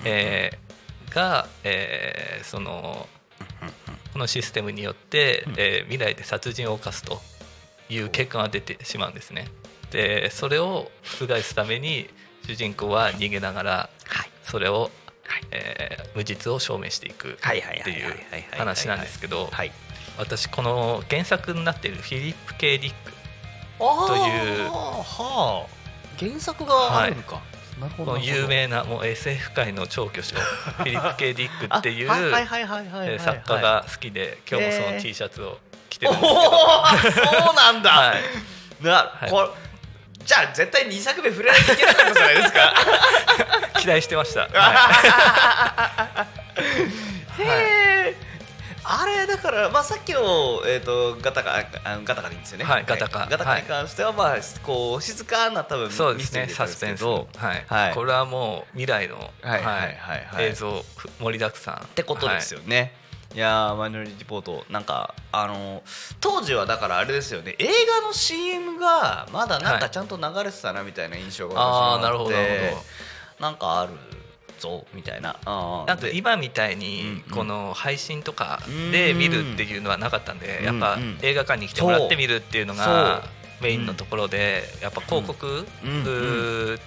[0.06, 0.73] えー
[1.14, 3.08] が、えーその
[4.14, 7.20] このシステムによって、えー未来で殺人を犯すと
[7.90, 9.48] いう結果が出てしまうんですね。
[9.92, 12.10] でそれを覆すために
[12.48, 14.30] 主人公は逃げながらはい。
[14.44, 14.92] それを、
[15.52, 18.42] えー無実を証明していくはいはいっていうはいはいはい。
[18.52, 19.72] はい話なんですけどはい。
[20.20, 23.12] 私この原作になっているフィリップ・ケイ・ディック
[23.80, 23.84] と
[24.16, 25.66] いうはあ。
[26.20, 27.53] 原作があるのか、なるほど
[27.98, 35.58] この有名なもう SF 界の超巨匠フィリップ・ケイ・ディックっていう作家が好きで今日もその T シャツを
[35.90, 39.30] 着ておるんですけど、おそうなんだ、はい、な、はい。
[39.30, 39.48] これ
[40.26, 42.74] じゃあ絶対2作目触れないといけなかったじゃないですか。
[43.80, 46.28] 期待してました、 は
[47.38, 48.16] へえ、
[48.86, 50.20] あれだから、まあ、さっきの、
[50.66, 51.64] えー、とガタカあ
[52.04, 57.94] ガタカでいいんですよね、はいガタカガタカに関しては、まあ、こう静かな多分そうですねサスペンスどはい、はい。
[57.94, 59.30] これはもう未来の、はい。
[59.42, 59.62] はい。
[59.62, 60.26] はい。
[60.26, 60.46] はい。
[60.46, 61.76] 映像ふ盛りだくさん。
[61.76, 62.94] っってことですよね。
[63.34, 65.82] い、やーマイノリティリポートなんかあの
[66.20, 67.56] 当時はだからあれですよね。
[67.60, 67.68] 映
[68.02, 69.82] 画の CM がまだなんはい。
[69.82, 72.04] かちゃんと流れてたなみたいな印象が私もあって。
[72.04, 72.84] なるほどなるほ
[73.40, 73.94] なんかある
[74.64, 75.38] ぞみたいな。
[75.46, 77.36] あーなんかで今みたいうんにうん。
[77.36, 83.24] この配信とかで見るっていうのはなかったんでやっぱ映画館に来てもらって見るっていうのが
[83.62, 85.66] メインのところでやっぱ広告っ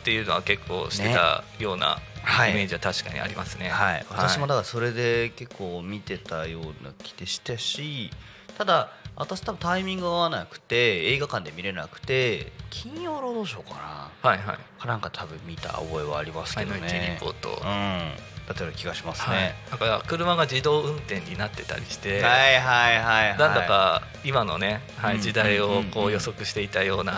[0.04, 2.50] ていうのは結構してたようなはい。
[2.50, 3.68] イメージは確かにありますね。
[3.68, 8.10] はい、私もだからそれで結構見てたような気でしたし
[8.58, 14.86] ただ私多分タイミングが合わなくて映画館で見れなくて金曜ロードショーかなはいはい。
[14.86, 17.60] なんか多分見た覚えはありますけどマイノリポート。
[17.62, 18.36] うん。
[18.46, 19.40] だったような気がしますはい。
[19.40, 19.54] ね、。
[19.70, 22.22] だから車が自動運転になってたりして。
[22.22, 23.38] はいはいはいはい。
[23.38, 27.12] なんだか今のね、はうんい、時代をこう予測していたような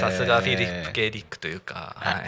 [0.00, 2.22] さすがフィリップ・ケイ・ディックというか、は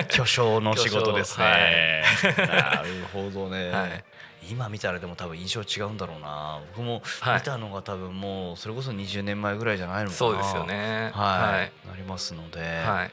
[0.00, 0.06] い。
[0.10, 4.04] 巨匠の仕事ですね、巨匠なるほどね、 はい。
[4.48, 6.60] 今見たらでも多分印象違うんだろうな。
[6.76, 7.34] 僕もはい。
[7.36, 10.16] 見たのが多分もうそれこそ20年前ぐらいじゃないのかな。
[10.16, 11.10] そうですよね。
[11.12, 13.12] はい、なりますので、はい、はい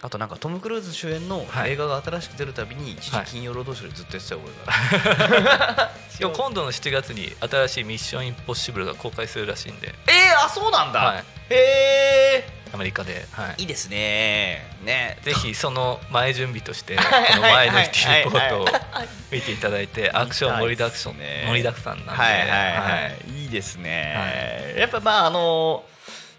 [0.00, 1.72] あとなんかトム・クルーズ主演のはい。
[1.72, 5.98] 映画が新しく出るたびに一時はい金曜ロードショーでずっとやってた覚えがある。
[6.20, 13.62] いや今度の7月に新しい「ミッション・インポッシブル」が公開するらしいんで、えー、あそうなんだ、はい、へえアメリカで、はい。
[13.62, 14.66] いいですね。
[14.82, 15.18] ね。
[15.22, 17.86] ぜひその前準備としてこ はいの前のリ
[18.24, 18.70] ポートをは
[19.04, 19.08] い。
[19.30, 23.42] 見ていただいてアクション盛りだくさん盛りだくさんなんで、はいはいはい、はい。
[23.42, 25.84] い、いですね、やっぱまああの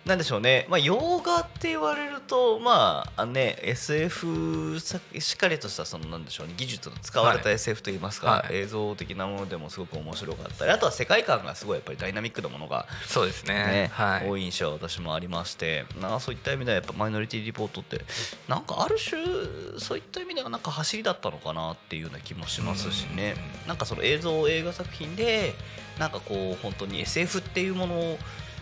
[0.10, 7.56] なんでしょうね、まあ、洋画って言われるとまあね SF さしっかりとしたそのなんでしょうね技術の使われたはい。
[7.56, 8.56] SF といいますか、はい。
[8.56, 10.66] 映像的なものでもすごく面白かった。
[10.66, 13.54] りあとは世界観がすごいやっぱりダイナミックなものがそうですね。
[13.54, 18.02] ねはい、多い印象は私もありましてなそういった意味ではやっぱマイノリティリポートって
[18.48, 19.22] なんかある種
[19.80, 23.36] そういった意味ではなんか走りだったのかなっていうような気もしますしね。
[23.64, 23.68] うん。
[23.68, 25.54] なんかその映像映画作品で
[26.00, 28.18] なんかこう本当に SF っていうものを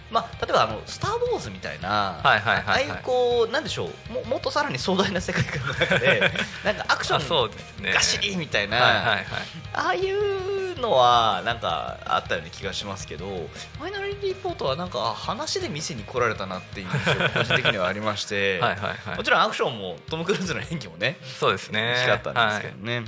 [0.09, 2.89] まあ、例えばあの「スター・ウォーズ」みたいな、はいはいはいはい。
[2.89, 6.31] ああいうこうなんでしょうももっとさらに壮大な世界観の中で
[6.63, 7.91] なんかアクションうですね。
[7.93, 9.25] ガシリみたいな、はいはいはい。
[9.73, 21.95] ああいうのはなんかあったような気がしますけどマイノリティリポートはなんかあ話で店に来られたなっていう印象が 個人的にはありましてはいもちろんアクションもトム・クルーズの演技もねそうですね。
[21.97, 23.05] 大きかったんですけどね、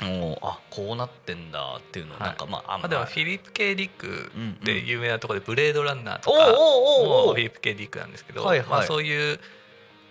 [0.00, 2.28] もうあこうなってんだっていうのをはい。
[2.28, 8.68] なんかまああんまあ、でもフィリップ・ケイ・ディックうんで有名なところで「ブレードランナー」とかもフィリップ・ケイ・ディックなんですけど、はいはい。
[8.68, 9.40] まあ、そういう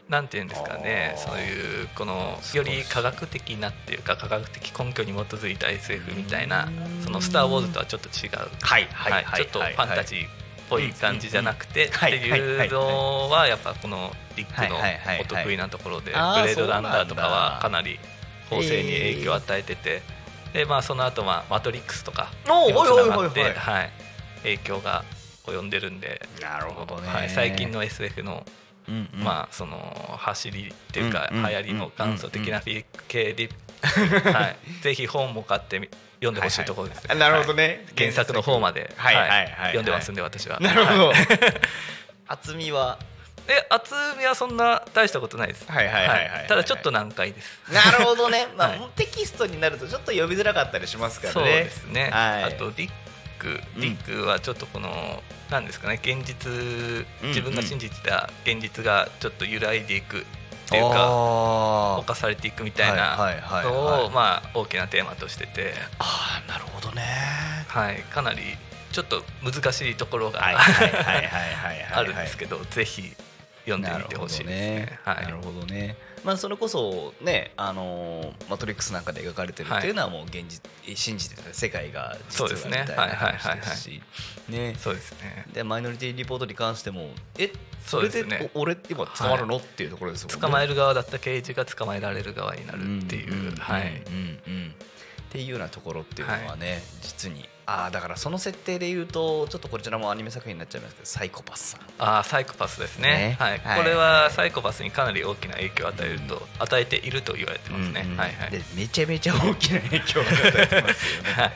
[0.09, 7.03] なんていうんですかねそういうこのより科学的なっていうか科学的根拠に基づいた SF みたいなうん。
[7.03, 10.29] その「スター・ウォーズ」とはちょっと違う、はいはいはいちょっとファンタジーっ
[10.69, 14.77] ぽい感じじゃなくてってはいうのはやっぱこのディックの
[15.21, 17.99] お得意なところで「ブレードランナー」とかはかなり
[18.49, 20.01] 構成に影響を与えてて
[20.53, 23.55] でまあその後はマトリックス」とかおにもつながって
[24.43, 25.03] 影響が
[25.45, 27.07] 及んでるんでなるほどね。
[27.07, 28.45] はい、最近の SF の,、
[28.87, 29.23] うんうん。
[29.23, 29.77] まあ、その
[30.17, 33.49] 走りっていうか、流行りの元祖的なフィリップ系で、
[34.31, 37.97] はい、ぜひ本も買ってみ読んでほしいところですね、あなるほどね、はい。
[37.97, 39.39] 原作の方まで、はいはいはい。
[39.39, 39.51] はい。
[39.67, 40.59] 読んでますんで私は。
[40.59, 41.07] なるほど。
[41.07, 41.15] はい。
[42.27, 42.99] 厚みは
[43.49, 45.65] え厚みはそんな大したことないです。
[45.69, 46.47] はいはいはいはいはい。
[46.47, 47.73] ただちょっと難解です。
[47.73, 48.89] なるほどね、 まあはい。
[48.95, 51.33] テキストになるとちょっと読みづらかったりしますからね。
[51.33, 52.89] そうですね、はい、あとディッ
[53.39, 53.61] ク。
[53.77, 56.51] ディックはちょっとこの、なんですかね現実
[57.23, 60.23] 自分が信じてた現実がちょっと揺らいでいくっ
[60.69, 61.99] ていうかあー。
[62.01, 63.31] 侵されていくみたいなのは
[63.63, 67.01] いをまあ大きなテーマとしてて、あーなるほどね。
[67.67, 68.41] はい、かなり
[68.91, 73.15] ちょっと難しいところがあるんですけどぜひ
[73.65, 74.99] 読んでみてほしいですね。
[75.03, 75.23] はい。
[75.23, 75.95] なるほどね。
[76.23, 80.61] まあそれこそね、あのーマトリックスなんかで描かれてるっていうのはもう現実、
[80.97, 83.59] 信じてた世界が実はそうですねみたいなはいはいはい。
[83.59, 84.01] 話ですし、
[84.49, 84.75] ね。
[84.77, 85.45] そうですね。
[85.53, 87.51] でマイノリティリポートに関しても、え、
[87.85, 90.17] それでそうですねお俺今捕まるの、っていうところで。
[90.17, 90.41] すもんね。
[90.41, 94.58] 捕まえる側だった刑事が捕まえられる側になるっていう、んんんはい、うんうん
[95.29, 97.47] っていうようなところっていうのはね、実に。
[97.71, 101.81] ああだからその設定で言うとちょっとこちらもアニメ作品になっちゃいますけどサイコパスさん。
[101.99, 103.09] ああサイコパスですね。
[103.09, 103.35] ね。
[103.37, 103.79] はい、はい。
[103.79, 108.51] これはサイコパスにかなり大きな影響を与えると、与えていると言われてますね、うんうんはいはい。
[108.51, 111.29] でめちゃめちゃ大きな影響を与えてますよね。
[111.37, 111.51] はい。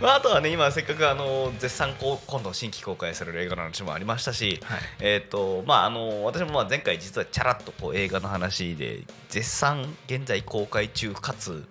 [0.00, 4.80] まあ、あとはね今せっかくあの絶賛こう今度新規公開される映画の話もありましたし、はい。
[4.98, 11.68] えっ、とまああの私もまあ前回実はチャラッとこう映画の話で絶賛現在公開中かつ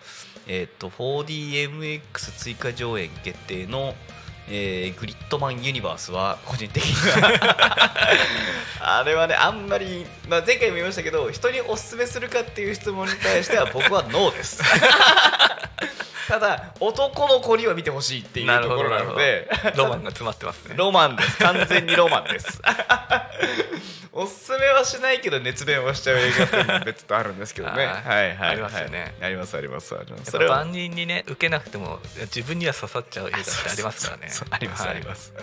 [0.48, 2.02] えー、と 4DMX
[2.38, 3.96] 追加上演決定の、
[4.50, 7.92] えーグリッドマンユニバースは個人的には。
[9.00, 14.62] あれはねあんまり、まあ、前回も言いましたけど人におすすめするかっていう質問に対しては 僕はノーです。
[16.28, 20.76] ただ男の子には見てほしいっていうところなのでロマンが詰まってますね。
[20.78, 21.38] ロマンです。
[21.38, 22.62] 完全にロマンです
[24.16, 27.74] おすすめはしないけど熱弁はしちゃう映画っていうのは別とあるんですけどね。
[27.74, 28.50] はいはいはい。
[28.50, 29.16] ありますよね。
[29.22, 30.32] ありますありますあります。
[30.32, 32.00] それ万人にね受けなくても
[32.36, 34.28] 自分には刺さっちゃう映画ってありますからね。
[34.50, 35.34] あります、はいあります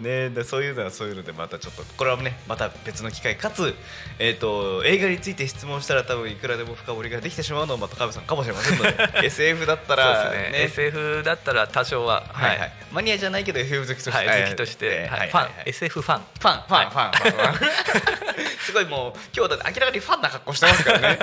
[0.00, 3.74] ねでそういうのはそういうのでまたちょっとこれはねまた別の機会かつ、
[4.18, 8.96] えー、と映画について質問したら多分いくらでも深掘りができてしまうのはまたカブさんかもしれませんので
[9.26, 10.62] SF だったらそうですね。
[10.90, 12.58] SF だったら多少ははい。
[12.58, 16.20] はい、マニアじゃないけど FF 好きとして、はい、好きとして、はいファン、SF ファン。
[16.20, 17.65] ファン、ファン、ファン、ファンファン。
[18.64, 21.18] すごいもう、今日だって明らかにファンな格好してますからね。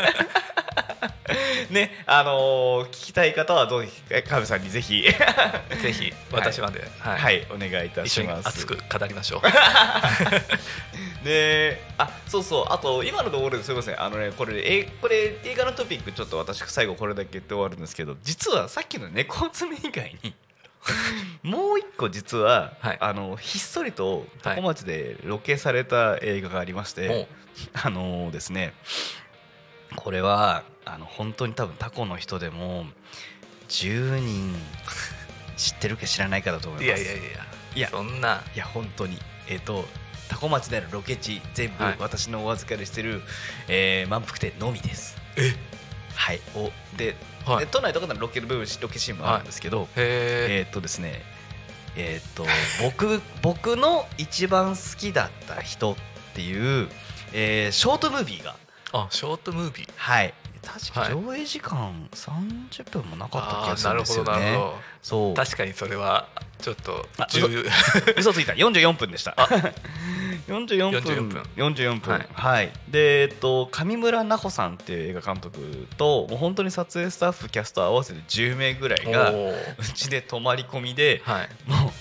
[1.69, 3.87] ね、あのー聞きたい方はどう
[4.27, 5.03] カブさんにぜひ、
[5.81, 8.47] ぜひ私まで、ははい、お願いいた一緒にします。
[8.49, 9.41] 熱く語りましょう。
[11.25, 12.65] ねあそうそう。
[12.69, 14.01] あと今のところですみません。
[14.01, 20.33] あのねこれえこれ映画のトピックちょっと私最後これだけ言って終わるんですけど実はさっきの猫集め以外に
[21.43, 22.97] もう一個実は、はい。
[22.99, 27.27] あのひっそりと多古町でロケされた映画がありまして、もう。
[27.73, 28.73] あのですね
[29.95, 32.85] これはあの本当に多分タコの人でも
[33.69, 34.55] 10人
[35.55, 37.03] 知ってるか知らないかだと思います。
[37.03, 37.39] いやいやいや
[37.75, 38.41] いやそんな。
[38.55, 39.19] いや本当に。
[39.47, 39.85] えっ、と
[40.29, 41.95] 多古町であるロケ地全部はい。
[41.99, 43.21] 私のお預かりしてる、
[43.67, 45.17] えー満腹店のみです。
[45.37, 45.53] え？
[46.15, 46.41] はい。
[46.55, 47.65] おで,、はい。
[47.65, 51.21] で都内とかならロケの部分ロケシーンもあるんですけど、へえっ、とですね
[51.95, 52.45] えっ、と
[52.81, 55.95] 僕僕の一番好きだった人っ
[56.33, 56.89] ていう、
[57.33, 58.55] えーショートムービーが。
[58.59, 59.89] えあショートムービー。
[59.95, 60.33] はい
[60.65, 61.11] 確かはい。
[61.13, 65.33] 上映時間30分もなかった気あがするんですよね、どなるほそう。
[65.33, 66.27] ど確かにそれは
[66.61, 67.61] ちょっとあ重要。
[68.17, 68.53] 嘘ついた。
[68.53, 69.31] 44分でした。
[70.47, 71.01] 44 分。
[71.01, 71.43] 44分。
[71.57, 72.13] 44分。
[72.13, 72.27] はい。
[72.33, 79.53] はい、でえっと上村奈穂さんっていう映画監督ともう本当に撮影スタッフキャスト合わせて10名ぐらいがう
[79.93, 81.49] ちで泊まり込みではい。
[81.65, 81.91] もう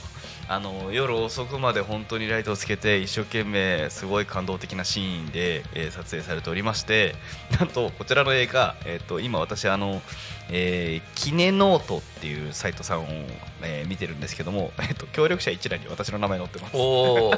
[0.53, 7.15] あの夜遅くまで本当にライトをつけて一生懸命すごい感動的なシーンで、えー撮影されておりまして
[7.59, 10.03] なんとこちらの映画、えー、と今私あの、
[10.51, 13.07] えーキネノートっていうサイトさんを、
[13.63, 16.77] えー見てるんですけども、 えー、と協力者一覧に私の名前載ってます。
[16.77, 17.35] おお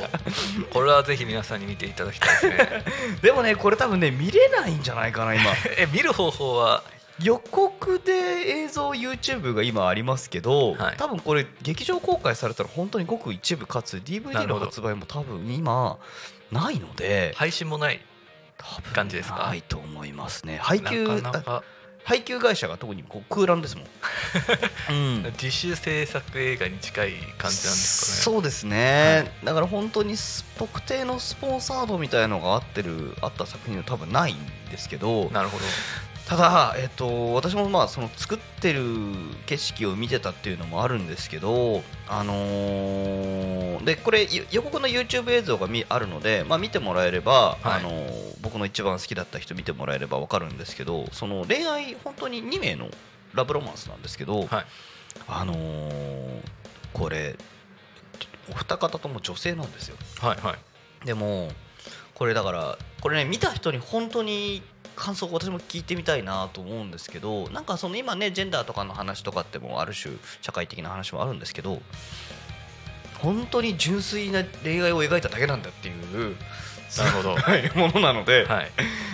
[0.73, 2.85] これはぜひ皆さんに見ていただきたいですね。
[3.23, 5.53] でもねこれ多分ね見れないんじゃないかな今。
[5.77, 6.83] え見る方法は？
[7.23, 10.97] 予告で映像 YouTube が今ありますけど、はい。
[10.97, 15.99] 多分これ劇場公開されたら本当にごく一部かつな DVD の発売も多分今
[16.51, 18.01] ないので配信もない
[18.93, 19.47] 感じですか？
[19.47, 20.59] ないと思いますね。
[20.59, 21.07] 配給
[22.05, 23.87] 配給会社が特にこう空欄ですもん、
[24.91, 25.23] うん。
[25.41, 28.37] 自主制作映画に近い感じなんですかね。
[28.37, 34.37] そうですね、だから本当にス特定のスポンサードみたいのが合ってるあった作品は多分ないん
[34.71, 35.65] ですけどなるほど
[36.37, 38.83] ただ、えっと、私もまあその作ってる
[39.47, 47.81] 景色を見てたっていうのもあるんですけど、あのーでこれよ予告の YouTube 映像がみあるので、まあ、見てもらえれば、はい。
[47.81, 52.91] あのー僕の一番好きだった人見てもらえれば分かるんですけどその恋愛本当に2名の
[53.33, 54.49] ラブロマンスなんですけど、はい。
[55.29, 56.41] あのー
[56.93, 57.37] これ
[58.51, 59.97] お二方とも女性なんですよ。
[60.21, 60.57] はいは
[61.05, 61.07] い。
[61.07, 61.49] でも
[62.15, 64.63] これだからこれね見た人に本当に
[64.97, 71.81] 感想を私も聞いてみたいなと思うんですけどなんかその今ねジェンダーとかの話とかってもある種社会的な話もあるんですけど
[73.19, 76.37] 本当に純粋な恋愛を描いただけなんだっていう
[76.99, 77.35] なるほど。
[77.37, 78.71] はいものなので、はい。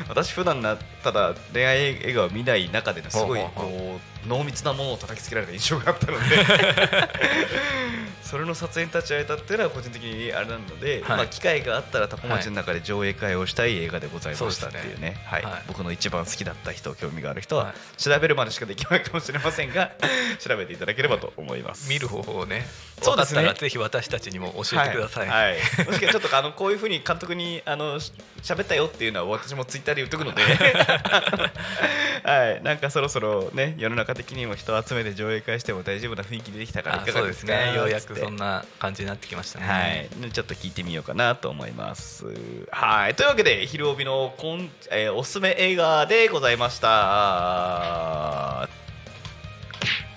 [0.09, 6.25] 私普段なただ恋愛映画を見ない中でねすごいこう濃密なものを叩きつけられた印象があったので
[8.31, 11.17] それの撮影に立ち会えたっていうのは個人的にあれなので、はい。
[11.17, 15.17] まあ、機会があったらタコ町の中で上映会をしたい映画でございましたっていうね。
[15.25, 15.43] はい。
[15.43, 15.63] はい。
[15.67, 18.01] 僕の一番好きだった人興味がある人ははい。
[18.01, 19.91] 調べるまでしかできないかもしれませんが
[20.39, 21.89] 調べていただければと思います。
[21.89, 22.69] 見る方法をね
[23.03, 23.41] そうですね。
[23.41, 25.59] 分かったらぜひ私たちにも教えてください、はい、はい。
[25.87, 28.13] もしくはちょっとあのこういうふうに監督にあのし
[28.45, 30.43] 喋ったよっていうのは私もツイッターで言っとくので、
[32.23, 42.27] はい、なんかそろそろね世の中的にも人を集めて上映会しても大丈夫な雰囲気でできたからいあかがでかそうですすねようやくそんな感じになってきましたねはい、ちょっと聞いてみようかなと思います。
[42.71, 48.69] はい、というわけで、昼帯のこん、えーおすすめ映画でございました。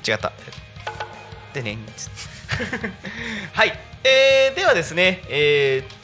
[0.07, 0.33] 違った。
[1.53, 1.77] でね。
[3.53, 6.02] はい、えーではですね、えー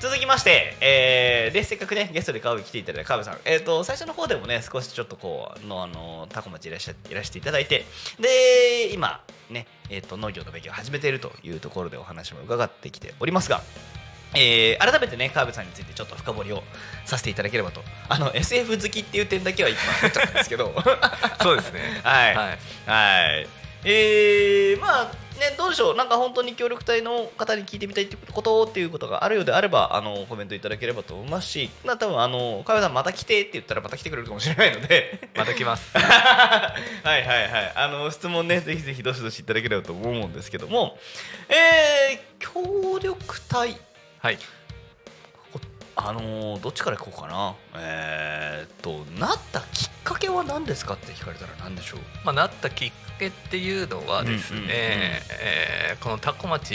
[0.00, 7.84] 続きまして、えーでせっかくねゲストで川辺来ていただいた川辺さん、えー、と最初の方でもね少しちょっとこうのあのタコ町いらっしゃいらしていただいて
[8.20, 9.20] で今
[9.50, 13.60] ね、えー、と農業の勉強を始めているというところでお話も伺ってきておりますが。
[14.34, 16.62] えー改めてね川辺さんについてちょっと深掘りを
[17.06, 17.80] させていただければと。
[18.10, 20.74] あの SF 好きっていう点だけは今言っちゃったんですけど。
[21.42, 21.80] そうですね。
[22.04, 22.36] はい。
[22.36, 22.58] はい。
[22.86, 23.57] はい。
[23.84, 25.04] えー、まあ
[25.38, 35.90] ね、どうでしょう、なんか本当に協力隊の方に聞いてみたいってことっていうことがあるようであれば、あのコメントいただければと思いますし、まあ多分あの、かよさんまた来てって言ったらまた来てくれるかもしれないので、また来ます。
[35.96, 36.74] は
[37.04, 40.98] いはいはい、あの質問ね、ぜひぜひどしどしいただければと思うんですけども、
[41.48, 43.76] えー、協力隊、
[44.18, 44.38] はい。
[46.00, 52.00] あのーどっちからいこうかな、えー、っと、なったきっかけは何ですかって聞かれたら何でしょう？
[52.24, 54.70] まあ、なったきっかけっていうのはですね、うんうんうん。
[54.72, 56.74] えーこの多古町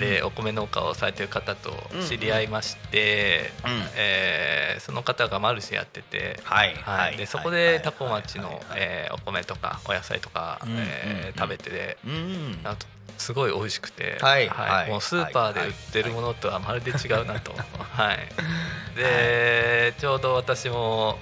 [0.00, 1.70] でお米農家をされてる方と
[2.08, 3.82] 知り合いまして、うん。
[3.96, 6.74] えーその方がマルシェやってて、はい。
[6.74, 10.84] はい、でそこで多古町のえーお米とかお野菜とか、うんうんうん。
[10.84, 12.86] えー食べててうんあと
[13.18, 14.48] すごい美味しくて、はい。
[14.48, 14.90] はい。
[14.90, 18.18] もうスーパーで売ってるものとはまるで違うなと、はい、
[18.96, 21.18] でちょうど私も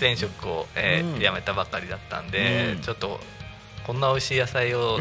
[0.00, 1.20] 前職を、えーうん。
[1.20, 2.80] 辞めたばかりだったんで、うん。
[2.80, 3.20] ちょっと
[3.86, 4.98] こんな美味しい野菜を、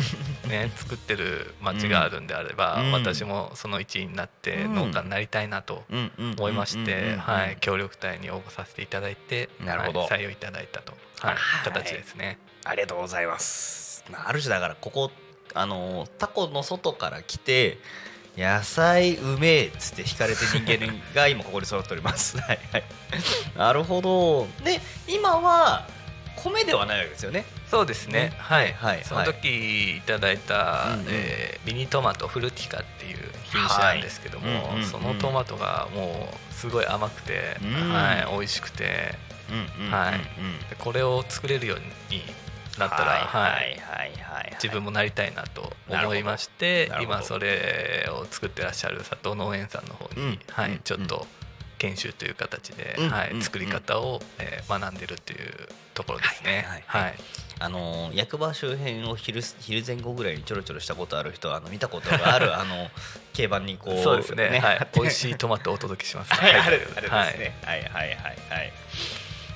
[0.47, 12.37] ね、 作ってる町があるんであれば、うん私もその一員になってうん農家になりたいなと思思いまして、はい、協力隊に応募させていただいて、なるほどはい採用いただいたと、はいはい形ですね。
[12.63, 14.05] ありがとうございます。
[14.11, 15.11] まあ、ある種だからここ
[15.55, 17.79] あのタコの外から来て
[18.37, 22.37] 野菜うめえっつって惹かれて人間が今ここに揃っております。
[22.41, 22.83] はいはい。
[23.57, 24.47] なるほど。
[24.63, 25.87] で今は
[26.51, 27.45] 米ではないわけですよね。
[27.69, 29.03] そうですね、うんはい、はい。
[29.03, 31.05] その時いただいた、うんうん。
[31.09, 34.83] えーミニトマトフルティカっていう品種なんですけども、はいうんうんうん。
[34.85, 37.91] そのトマトがもうすごい甘くて、うん。
[37.91, 39.15] はい、美味しくて
[39.79, 40.19] うんうんはい。
[40.77, 41.79] これを作れるよう
[42.13, 42.21] に
[42.77, 44.51] なったら、はいはい。
[44.61, 50.39] 自分もなりたいなと思いまして今それを作ってらっしゃる佐藤農園さんの方に、うん。
[50.51, 50.79] はいうん。
[50.79, 51.25] ちょっと
[51.87, 56.65] 研修という形で、うんはいうん作り方を、えー学んでるっていうところですね。
[56.67, 57.13] はいはいはいはい
[57.57, 62.89] あの役場周辺を昼昼前後ぐらいにちょろちょろしたことある人はあの見たことがある あの
[63.31, 64.59] 競馬にこうそうですね。
[64.61, 64.87] はい。
[64.95, 66.33] 美味いしいトマトをお届けします。
[66.33, 68.17] はいあれ書いてあれはいですねはいはいはい
[68.49, 68.73] はい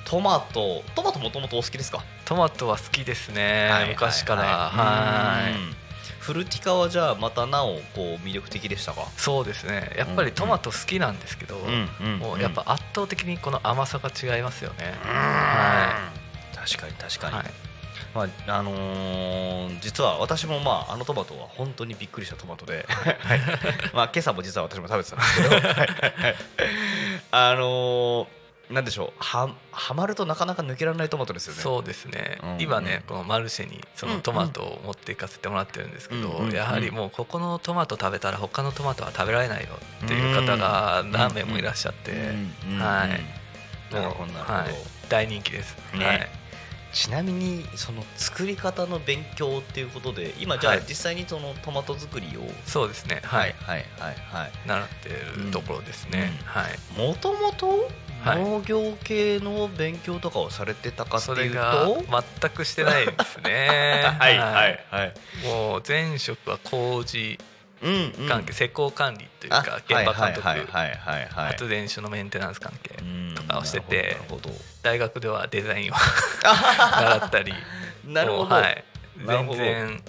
[0.06, 2.02] トマトトマトもともとお好きですか？
[2.24, 3.68] トマトは好きですね。
[3.70, 4.42] はい昔から。
[4.42, 5.52] はいはい。
[5.52, 5.76] うん
[6.30, 9.02] フルティカはじゃあまたなおこう魅力的でしたか？
[9.16, 9.90] そうですね。
[9.96, 11.56] やっぱりトマト好きなんですけど、
[12.20, 14.94] もうやっぱ圧倒的にこの甘さが違いますよね。
[15.02, 16.10] は
[16.54, 17.46] 確かに確かに、はい。
[18.14, 23.40] まああのー実は私もまああのトマトは本当にびっくりしたトマトで、はい。
[23.92, 25.56] まあ今朝も実は私も食べてたんですけど、
[27.32, 28.26] あのー
[28.70, 31.60] なんでしょうははまるとなかなか抜けられないトマトですよね。
[31.60, 32.62] そうですね、うん。
[32.62, 39.70] 今ねこのマルシェにそのトマトを持っていかせてもらってるんですけど、うんうんやはりもうここのトマト食べたら他のトマトは食べられないよ
[40.04, 41.10] っていう方がうん。
[41.12, 42.14] 何名もいらっしゃって、う
[42.70, 43.94] んうんはい。
[43.94, 44.74] なるほどなるほど、はい、
[45.08, 46.04] 大人気です、ね。
[46.04, 46.28] はい、
[46.92, 50.84] ちなみにその作り方の勉強っていうことで今じゃあはい。
[50.88, 53.20] 実際にそのトマト作りをそうですね。
[53.24, 55.08] はい、はいはいはい習って
[55.40, 56.46] るところですね、うん。
[56.46, 57.08] はい。
[57.08, 57.88] もともとはい
[58.24, 62.04] 農業系の勉強とかをされてたかってそいうと？
[62.40, 64.02] 全くしてないですね。
[64.18, 64.84] は いはい。
[64.90, 65.12] はい
[65.44, 67.38] もう前職は工事
[68.28, 71.22] 関係、施工管理というあか現場監督、はいはいはいはい。
[71.22, 74.50] はい発電所のメンテナンス関係うんとかをしててなるほど
[74.82, 75.94] 大学ではデザインを
[76.42, 77.54] 習ったり
[78.04, 78.54] なるほど。
[78.54, 78.84] はい、
[79.26, 80.02] 全然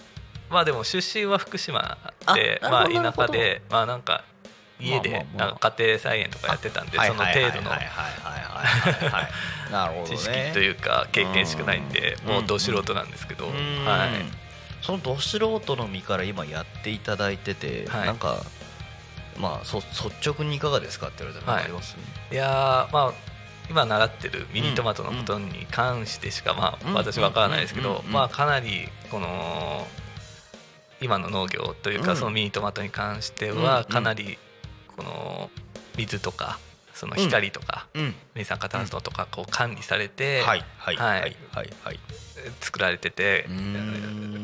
[0.49, 1.97] まあでも出身は福島
[2.35, 4.23] でまあ田舎でまあなんか
[4.81, 7.75] 家で家庭菜園とかやってたんではいそのはいはい程度の
[10.05, 12.33] 知識というか経験しかないんでうん。
[12.33, 13.47] もうど素人なんですけど。
[13.47, 13.85] うん。
[13.85, 14.09] はい。
[14.81, 18.07] そのど素人の身から今やっていただいてて、はい。
[18.07, 18.37] なんか
[19.39, 21.95] まあそ率直にいかがですかって言われたらあります、
[22.31, 22.35] い。
[22.35, 23.13] やーまあ
[23.69, 26.91] 今習ってるミニトマトのことに関してしかまうん。
[26.91, 29.87] あ私わからないですけどまあかなりこの
[30.99, 32.05] 今の農業といううん。
[32.05, 34.37] かそのミニトマトに関してうんはかなり
[35.01, 35.49] この
[35.97, 36.59] 水とか
[36.93, 38.15] その光とかうん。
[38.35, 41.21] 二酸化炭素とかこう管理されてはいはいははいい
[41.51, 41.99] はいはい。
[42.59, 43.47] 作られてて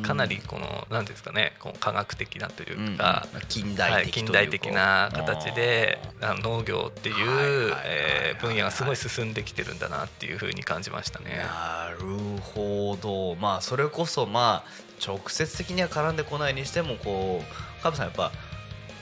[0.04, 6.00] かなりこの何ですかねこう科学的なというか近はい、代的近代的な形で
[6.44, 11.38] 農業ってはいうはいえー分野がすごい進んできてるんだなっていうふうに感じましたね。
[11.38, 12.06] なる
[12.54, 13.36] ほど。
[13.36, 18.32] まあそれこそまあ直接的には絡んでこないにしてもこうカブさんやっぱ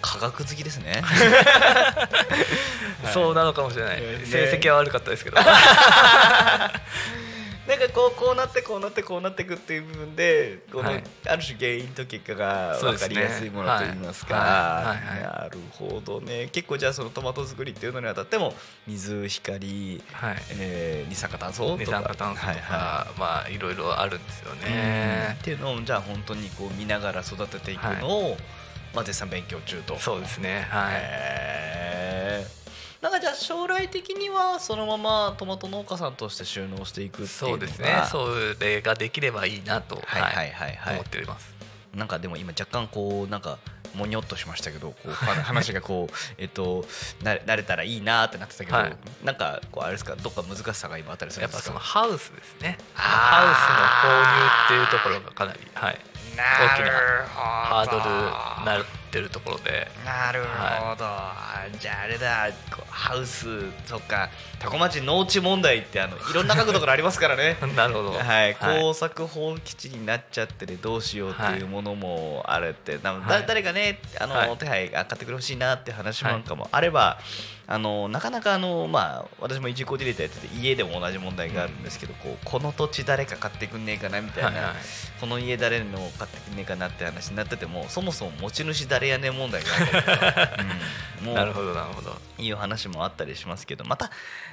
[0.06, 1.02] 科学好きですね。
[3.14, 4.22] そうなのかもしれない、ね。
[4.26, 5.38] 成績は悪かったですけど。
[7.68, 11.04] なんかこうこうなってこうなってこうなっていくっていう部分でこの、はい。
[11.28, 16.48] ある種原因と結果が分かりやすいものといいますか、なるほどね。
[16.52, 18.54] 結構じゃあそのトマト作りっていうのにあたっても
[18.86, 20.36] 水光、はい。
[20.52, 21.84] えー二酸化炭素とか。
[21.84, 28.38] 二酸化炭素とか、はいはまあいろいろあるんですよいねっていうのをじゃあ本当にこう見ながら育てていくのを、
[28.96, 30.00] まあ、絶賛勉強中と。
[30.00, 30.66] そうですね。
[30.72, 33.04] はい、へー。
[33.04, 38.04] なんかじゃあ将来的にはそのままトマト農家さんとして収納していくっていうそうですね。
[38.10, 38.30] そ
[38.60, 40.22] れができればいいなと、はい。
[40.22, 40.52] はい。
[40.52, 41.54] はいはい思っております。
[41.94, 43.60] なんかでも今若干こうなんか
[43.94, 45.16] もにょっとしましたけどこうは
[45.46, 46.86] 話がこうえっと
[47.22, 48.98] な慣れたらいいなってなってたけど、はい。
[49.24, 50.16] なんかこうあれですか？
[50.16, 52.80] どっか難しさが今あったりするやっぱそんですかのハウスですね。
[52.96, 58.04] あハウスの購入っていうところがかなり、はい、な大きなるハードル
[58.60, 59.90] になってるところで。
[60.04, 61.06] なるほど、
[61.80, 62.50] じゃああれだ。
[62.90, 64.30] ハウスそっか
[64.66, 67.58] 多古町農地問題ってあのいろんな角度からありますからね。
[67.78, 68.14] なるほど。
[68.14, 73.46] はい、耕作放棄地になっちゃっててどうしようっていうものもあるって、はい。
[73.48, 74.58] 誰かねあの、はい。
[74.58, 77.20] 手配が買ってくれほしいなって話なんかもあれば、
[77.68, 84.74] あのなかなかあの、まあ、私も移住コーディネーターやってて家でも同じ問題があるんですけど、こうこの土地誰か買ってくんねえかなみたいな、はいはい。
[85.20, 90.58] この家誰の買ってくんねえかなって話になっててもそもそも持ち主誰やねん問題があるから、
[91.22, 91.26] うん。
[91.26, 92.16] もうなるほどなるほど。
[92.38, 94.12] いう話もあったりしますけどまた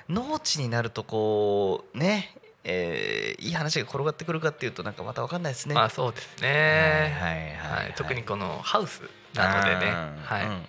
[0.09, 2.35] 農地になるとこうね、
[2.65, 5.75] えーいい話が転がってくるかっていうとなんかまた分かんないですね。
[5.75, 7.13] まあそうですね。
[7.21, 7.95] はいはいはいはい。
[7.97, 9.03] 特にこのハウス
[9.35, 9.93] なのでね、
[10.25, 10.63] はいうんうんうん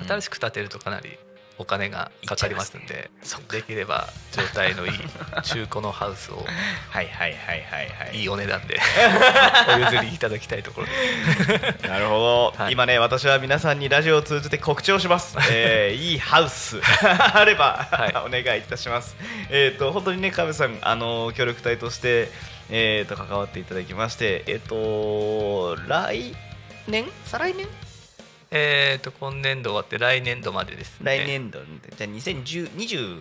[0.00, 1.18] うん新しく建てるとかなり
[1.60, 3.56] お金がかかりますんでそっか。
[3.56, 4.92] できれば状態のいい
[5.42, 8.18] 中古のハウスをはいはいはいはいはい。
[8.18, 8.80] いいお値段で
[9.76, 10.92] お譲りいただきたいところで
[11.82, 11.86] す。
[11.86, 12.72] なるほど、はい。
[12.72, 16.80] 今ね私は皆さんにラジオを通じて告知をします、 えーいいハウス。
[17.04, 18.10] あれば、はい。
[18.26, 19.14] お願いいたします。
[19.50, 22.30] えっ、と本当にねカメさんあの協力隊として
[22.70, 26.34] えー、と関わっていただきましてえっ、と来
[26.88, 27.06] 年？
[27.26, 27.89] 再来年？
[28.50, 31.18] えっと今年度終わって来年度までですね。
[31.18, 33.20] 来年度じゃあ2025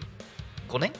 [0.80, 0.94] 年、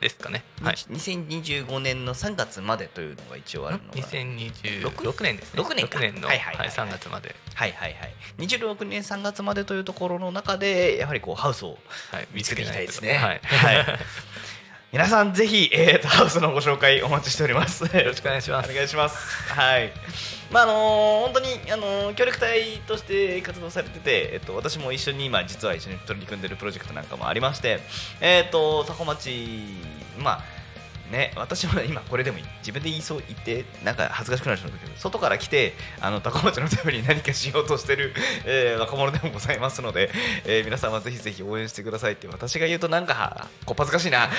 [0.00, 0.42] ですかね。
[0.62, 0.74] はい。
[0.74, 5.58] 2025年の3月までというのが一応あるのが2026年ですね。
[5.58, 11.76] 六年か6年のはいはいはいはい3月まで、はいはいはい26年3月までというところの中でやはりこうハウスを
[12.10, 13.40] はい、見つけていきたいですとねはい。
[13.42, 13.98] はい
[14.92, 17.84] 皆さんぜひ、えーとハウスのご紹介お待ちしております。
[17.84, 19.52] よよろしくお願いしますお願いします。
[19.52, 19.92] はい。
[20.50, 27.80] まああのー本当にあのー協力隊として活動されてて、えっと私も一緒に今実は一緒に取り組んでるプロジェクトなんかもありまして、
[28.20, 29.30] えっとタコ町
[30.18, 30.59] まあ。
[31.10, 38.14] ね、私も今これでも自分で言いそう言ってなんか恥ずかしくなるんだけど外から来てあの高町のために何かしようとしてる、
[38.46, 40.10] えー若者でもございますので、
[40.46, 44.30] えー皆さんはぜひぜひ応援してくださいって私が言うとなんかこっぱずかしいな、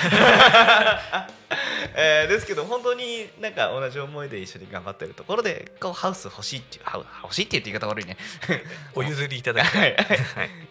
[1.94, 8.16] えーですけど本当になんか同じ思いで一緒に頑張ってるところでこうハウス欲しいっていうハウ欲しいって言うと言い方悪いね。
[8.94, 9.78] お譲りいただきた。
[9.78, 9.96] はい。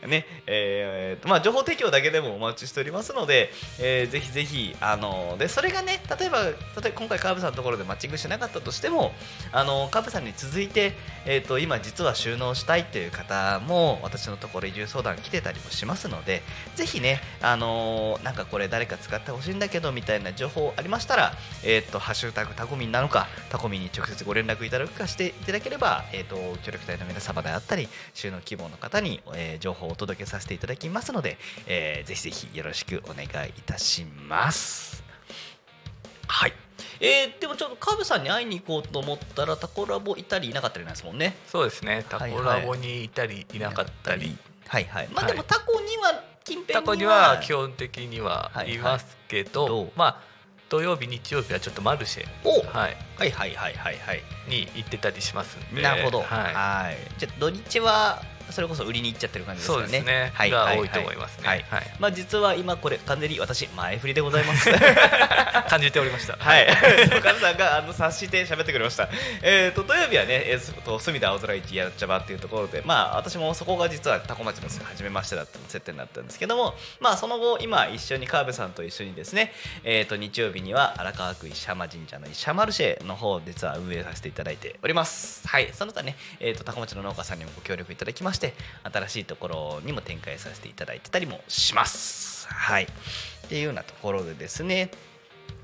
[0.05, 0.07] い。
[0.09, 9.11] ねえーとまあ、情報提供だけでもお待ちしておりますので、えーぜひぜひあのでそれがね例えば例えば今回カーブさんのところでマッチングしてなかったとしても
[9.51, 10.93] あのカーブさんに続いて、
[11.25, 16.41] えー、と今実は収納したいという方も私のところ移住相談来てたりもしますので
[16.75, 21.33] ぜひねあのなんかこれ誰か使ってほしいんだけどみたいな情報ありましたら、
[21.63, 31.37] えー、とハッシュタグタコミンなのかタコミンに直接ご連絡いただくかしていただければ、えー、と協力隊の皆様であったり収納希望の方に、えー情報をお届けさせていただきますので、
[31.67, 35.00] えーぜひぜひよろしくお願いいたします。
[36.31, 36.53] はい。
[36.99, 41.35] えーでもちょっとカブさんに会いに行こうと思ったらタコラボいたりいなかったりなんですもんね。
[41.47, 42.05] そうですね。
[42.07, 45.09] タコラボにいたりいなかったり、はいはい。
[45.11, 45.31] まあはい。
[45.33, 49.91] でもタコには近辺にはタコには基本的にははいいますけど、どう？
[49.95, 50.21] まあ
[50.69, 52.61] 土曜日日曜日はちょっとマルシェ、お！
[52.65, 54.21] はい、はいはいはいはいはい。
[54.47, 55.81] に行ってたりしますんで。
[55.81, 56.21] なるほど。
[56.21, 56.97] ははい。
[57.17, 58.21] じゃあ土日は
[58.51, 59.57] それこそ売りに行っちゃってる感い。
[59.57, 59.83] じですかね。
[59.83, 60.31] そうですね。
[60.33, 61.47] はいが多いと思いますね。
[61.47, 61.65] はい。
[61.69, 61.95] はい。
[61.99, 64.69] まあ実は今これ完全に私前振りでございます。
[65.69, 66.35] 感じておりました。
[66.37, 66.67] はい。
[67.21, 69.09] カズさんがあの察して喋ってくれました。
[69.41, 85.47] えっと土曜日はね、えーと隅田青空市やっちゃばっていうところで、まあ私もそこが実はタコ町の初めましてだった設定になったんですけども、まあその後今一緒に川辺さんと一緒にですね、えっと日曜日には荒川区石浜神社の石浜ルシェの方を実は運営させていただいております。
[85.47, 85.69] はい。
[85.73, 88.40] その他ね、えっとタコ町の農家さんにもご協力いただきまして、
[88.83, 92.47] 新しいところにも展開させていただいてたりもします。
[92.49, 92.83] はい。
[92.83, 92.87] っ
[93.49, 94.91] ていうようなところでですね。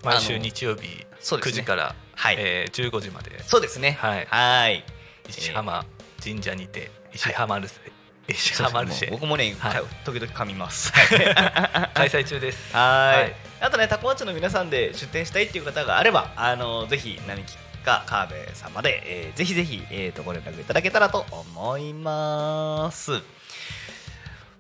[0.04, 1.62] 毎週日曜日9そうですね。
[1.62, 2.36] 時から、はい。
[2.38, 3.44] えー15時まで。
[3.44, 3.98] そうですね。
[4.00, 4.26] はい。
[4.30, 4.84] はい。
[5.30, 5.86] 石浜
[6.24, 7.98] 神社にて石浜留守
[8.30, 9.74] 石原マルシェ僕もね、はい。
[9.74, 10.92] か時々噛みます。
[11.96, 12.76] 開催中です。
[12.76, 13.22] はい。
[13.22, 13.36] はい。
[13.62, 17.58] あとね、タコ町の皆さんで出店したいっていう方があれば、あのぜひ並木
[17.88, 23.22] か河辺さんまで、えーぜひぜひ、えー、とご連絡いただけたらと思います。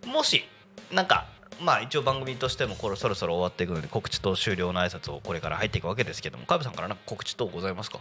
[0.05, 0.45] もし、
[0.93, 1.25] なんか、
[1.59, 7.99] まあ一応番組としてもこれそろそろ終わっていくので告知と終了の挨拶をこれから入っていくわけですけども河辺さんからなんか告知等ございますか、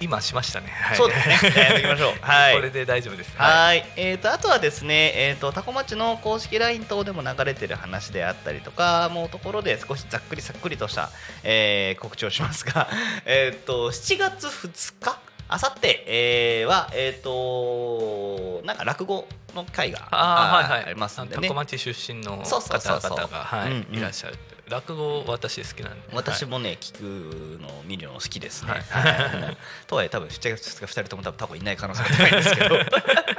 [0.00, 0.96] 今しましたね、はい。
[0.96, 1.52] そうですね。
[1.56, 2.14] やっていきましょう。
[2.20, 2.54] はい。
[2.54, 3.32] これで大丈夫です。
[3.36, 11.10] はい、えー、とあとはですね、えー、とタコ町の公式 LINE 等でも流れてる話であったりとかもうところで少しざっくりさっくりとした、
[11.42, 12.88] えー告知をしますが、
[13.24, 15.18] えー、と7月2日？
[15.48, 16.04] あさって？
[16.06, 20.84] えーは、えー、となんか落語の会があーはいはい。
[20.86, 21.48] ありますんでね。
[21.48, 24.38] 多古町出身の方々がはいいらっしゃる
[24.68, 26.08] 落語私好きなんで。
[26.12, 28.72] 私はいもね、聞くの見るの好きですね。
[28.72, 29.56] はい。
[29.86, 32.76] とはいえ多分7月2日2人とも多分タコいない可能性が高いんですけど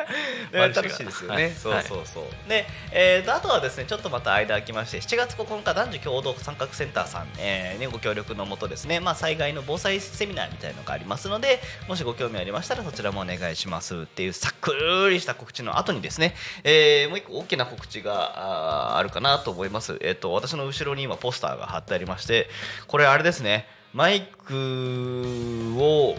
[0.51, 1.51] 楽しいですよね、はい。
[1.53, 22.49] そうそうそう、で、えー、とあとはですねちょっとまた間空きまして7月9日男女共同参画センターさん、えーね、ご協力のもとですね、まあ、災害の防災セミナーみたいなのがありますのでもしご興味ありましたらそちらもお願いしますっていうさっくりした告知の後にですね、えーもう一個大きな告知があーあるかなと思います、えー、と私の後ろに今ポスターが貼ってありまして
[22.87, 26.15] これあれですねマイクを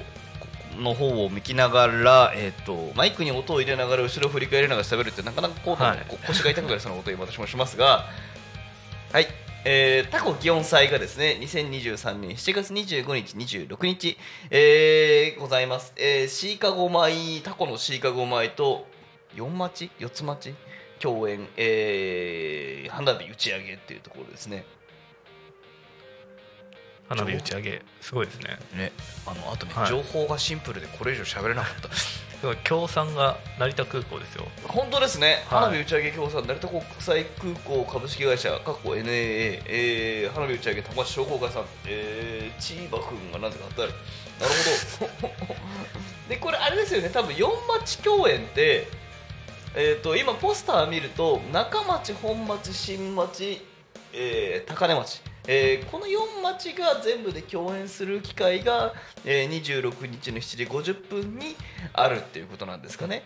[0.78, 6.04] の方を向きながら、えー、とマイクに音を入れながら後ろを振り返りながら喋るってなかなかこう、はい。
[6.08, 8.06] こ腰が痛くなりそうなことを今私もしますが
[9.12, 9.26] はい、
[9.64, 14.16] えー、タコ祇園祭がですね2023年7月25日26日、
[14.50, 18.86] えーございます、えー、シーカゴ米タコのシーカゴ米と
[19.34, 20.54] 4町？4つ町？
[21.00, 24.64] 共演、えー花火打ち上げっていうところですね
[27.08, 28.58] 花火打ち上げすごいですね。
[28.76, 28.92] ね
[29.26, 29.88] あのあとね、はい。
[29.88, 31.88] 情報がシンプルでこれ以上喋れなかった。
[32.62, 34.44] 協賛が成田空港ですよ。
[34.68, 35.64] 本当ですね、はい。
[35.64, 44.54] 花火打ち上げ協賛成田国際空港株式会社過去 NAA、えー花火打ち上げ高橋商工会さん、えー、チーバくんがなぜか働いてなる
[45.00, 45.54] ほど。
[46.28, 47.10] でこれあれですよね。
[47.10, 47.46] 多分4
[47.80, 48.86] 町共演って
[49.74, 53.60] えー、と今ポスター見ると中町本町新町、
[54.12, 58.92] えー高根町、えーこの4町が全部で共演する機会が、
[59.24, 61.56] えー26日の7時50分に
[61.94, 63.22] あるっていうことなんですかね。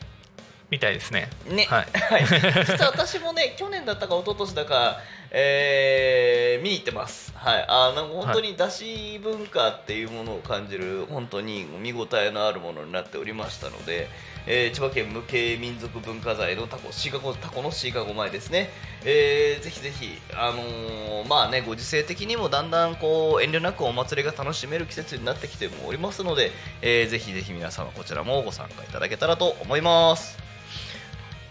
[0.70, 1.28] みたいですね。
[1.46, 1.86] ね、はい。
[1.98, 5.00] はい、実は私もね去年だったか一昨年だか、
[5.32, 14.08] えー見に行ってます、はい、あなんか本当にだし文化っていうものを感じる本当に見応えのあるものになっておりましたので、
[14.46, 18.70] えー千葉県無形民族文化財のタコシーカゴタコのシーカゴ前ですね、
[19.04, 30.38] えーぜひぜひ、あのーまあね、ご時世的にもだんだんこう遠慮なくお祭りが楽しめる季節になってきてもおりますので、えーぜひぜひ皆様こちらもご参加いただけたらと思います。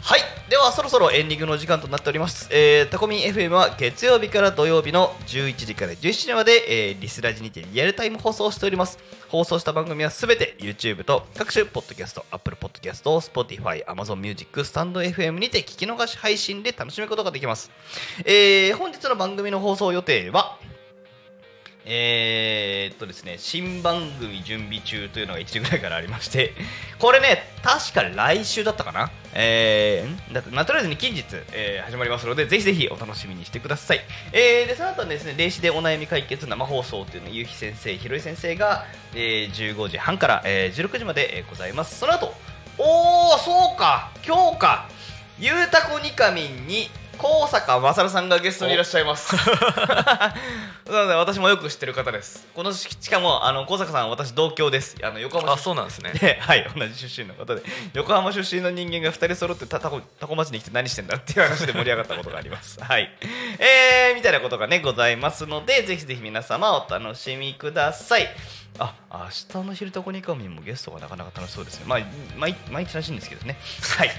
[0.01, 0.21] はい。
[0.49, 8.99] ではそろそろエンディングの時間となっております、えー、タコミン FM は月曜日から土曜日の11時から17時まで、えーリスラジにてリアルタイム放送しております。
[9.29, 17.69] 放送した番組はすべて YouTube と各種ポッドキャスト Apple Podcast、Spotify、Amazon Music、スタンド FM にて聞き逃し配信で楽しむことができます、
[18.25, 20.57] えー本日の番組の放送予定は
[21.83, 26.53] えーっとですね、新番組準備中というのが1時ぐらいからありまして、
[26.99, 34.01] これね、確か来週だったかな、えーだってまあ、とりあえずに近日、えー始まりますので、ぜひぜひお楽しみにしてください。
[34.31, 41.97] えーでその後はですね、霊視でお悩み解決生放送というのを、ゆうひ先生、ひろい先生が、えー15時半から、えー16時まで、えーございます。
[41.97, 42.35] その後、
[42.83, 44.89] おー、そうか、今日か、
[45.37, 46.89] ゆうたこにかみんに、
[47.21, 49.35] 高坂勝さんがゲストにいらっしゃいます。
[50.89, 52.47] なので私もよく知ってる方です。
[52.55, 54.95] このししかもあの高坂さん私同郷です。
[55.03, 57.61] あの横浜あ出そうなんですね ではい同じ出身の方で
[57.93, 62.79] 横浜出身の人間が2人揃ってたタコタコ町に来て何してんだっていう話で盛り上がったことがあります。
[62.83, 63.15] はい。
[63.59, 68.27] えー、みたいなことがねございますのでぜひぜひ皆様お楽しみください。
[68.79, 71.85] あ明日の昼タコニカミンもゲストがなかなか楽しそうですね。
[71.87, 71.99] まあ
[72.37, 73.57] 毎毎日らしいんですけどね。
[73.97, 74.09] はい。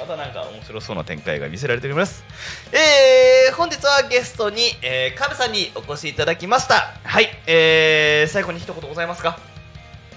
[0.00, 2.24] またなんか面白そうな展開が見せられております。
[2.72, 6.94] えー、本日はゲストに、えー、カブさんにお越しいただきました。
[7.04, 7.28] はい。
[7.46, 9.38] えー、最後に一言ございますか？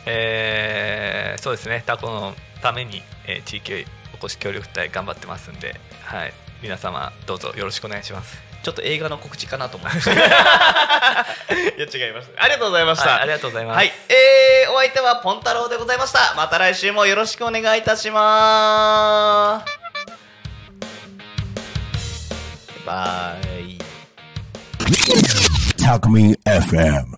[0.05, 10.11] えーそうですねタコのために、えー地域おこし協力隊頑張ってますんではい皆様どうぞよろしくお願いしますちょっと映画の告知かなと思いました。
[10.13, 10.21] いや
[12.07, 12.43] 違いました。
[12.43, 13.09] ありがとうございました。
[13.09, 16.33] はいありがとうございますはい、えー、お相手はポン太郎でございました。
[16.35, 19.81] また来週もよろしくお願いいたします。
[22.85, 23.77] バイ。
[25.77, 27.05] Talk Me FM.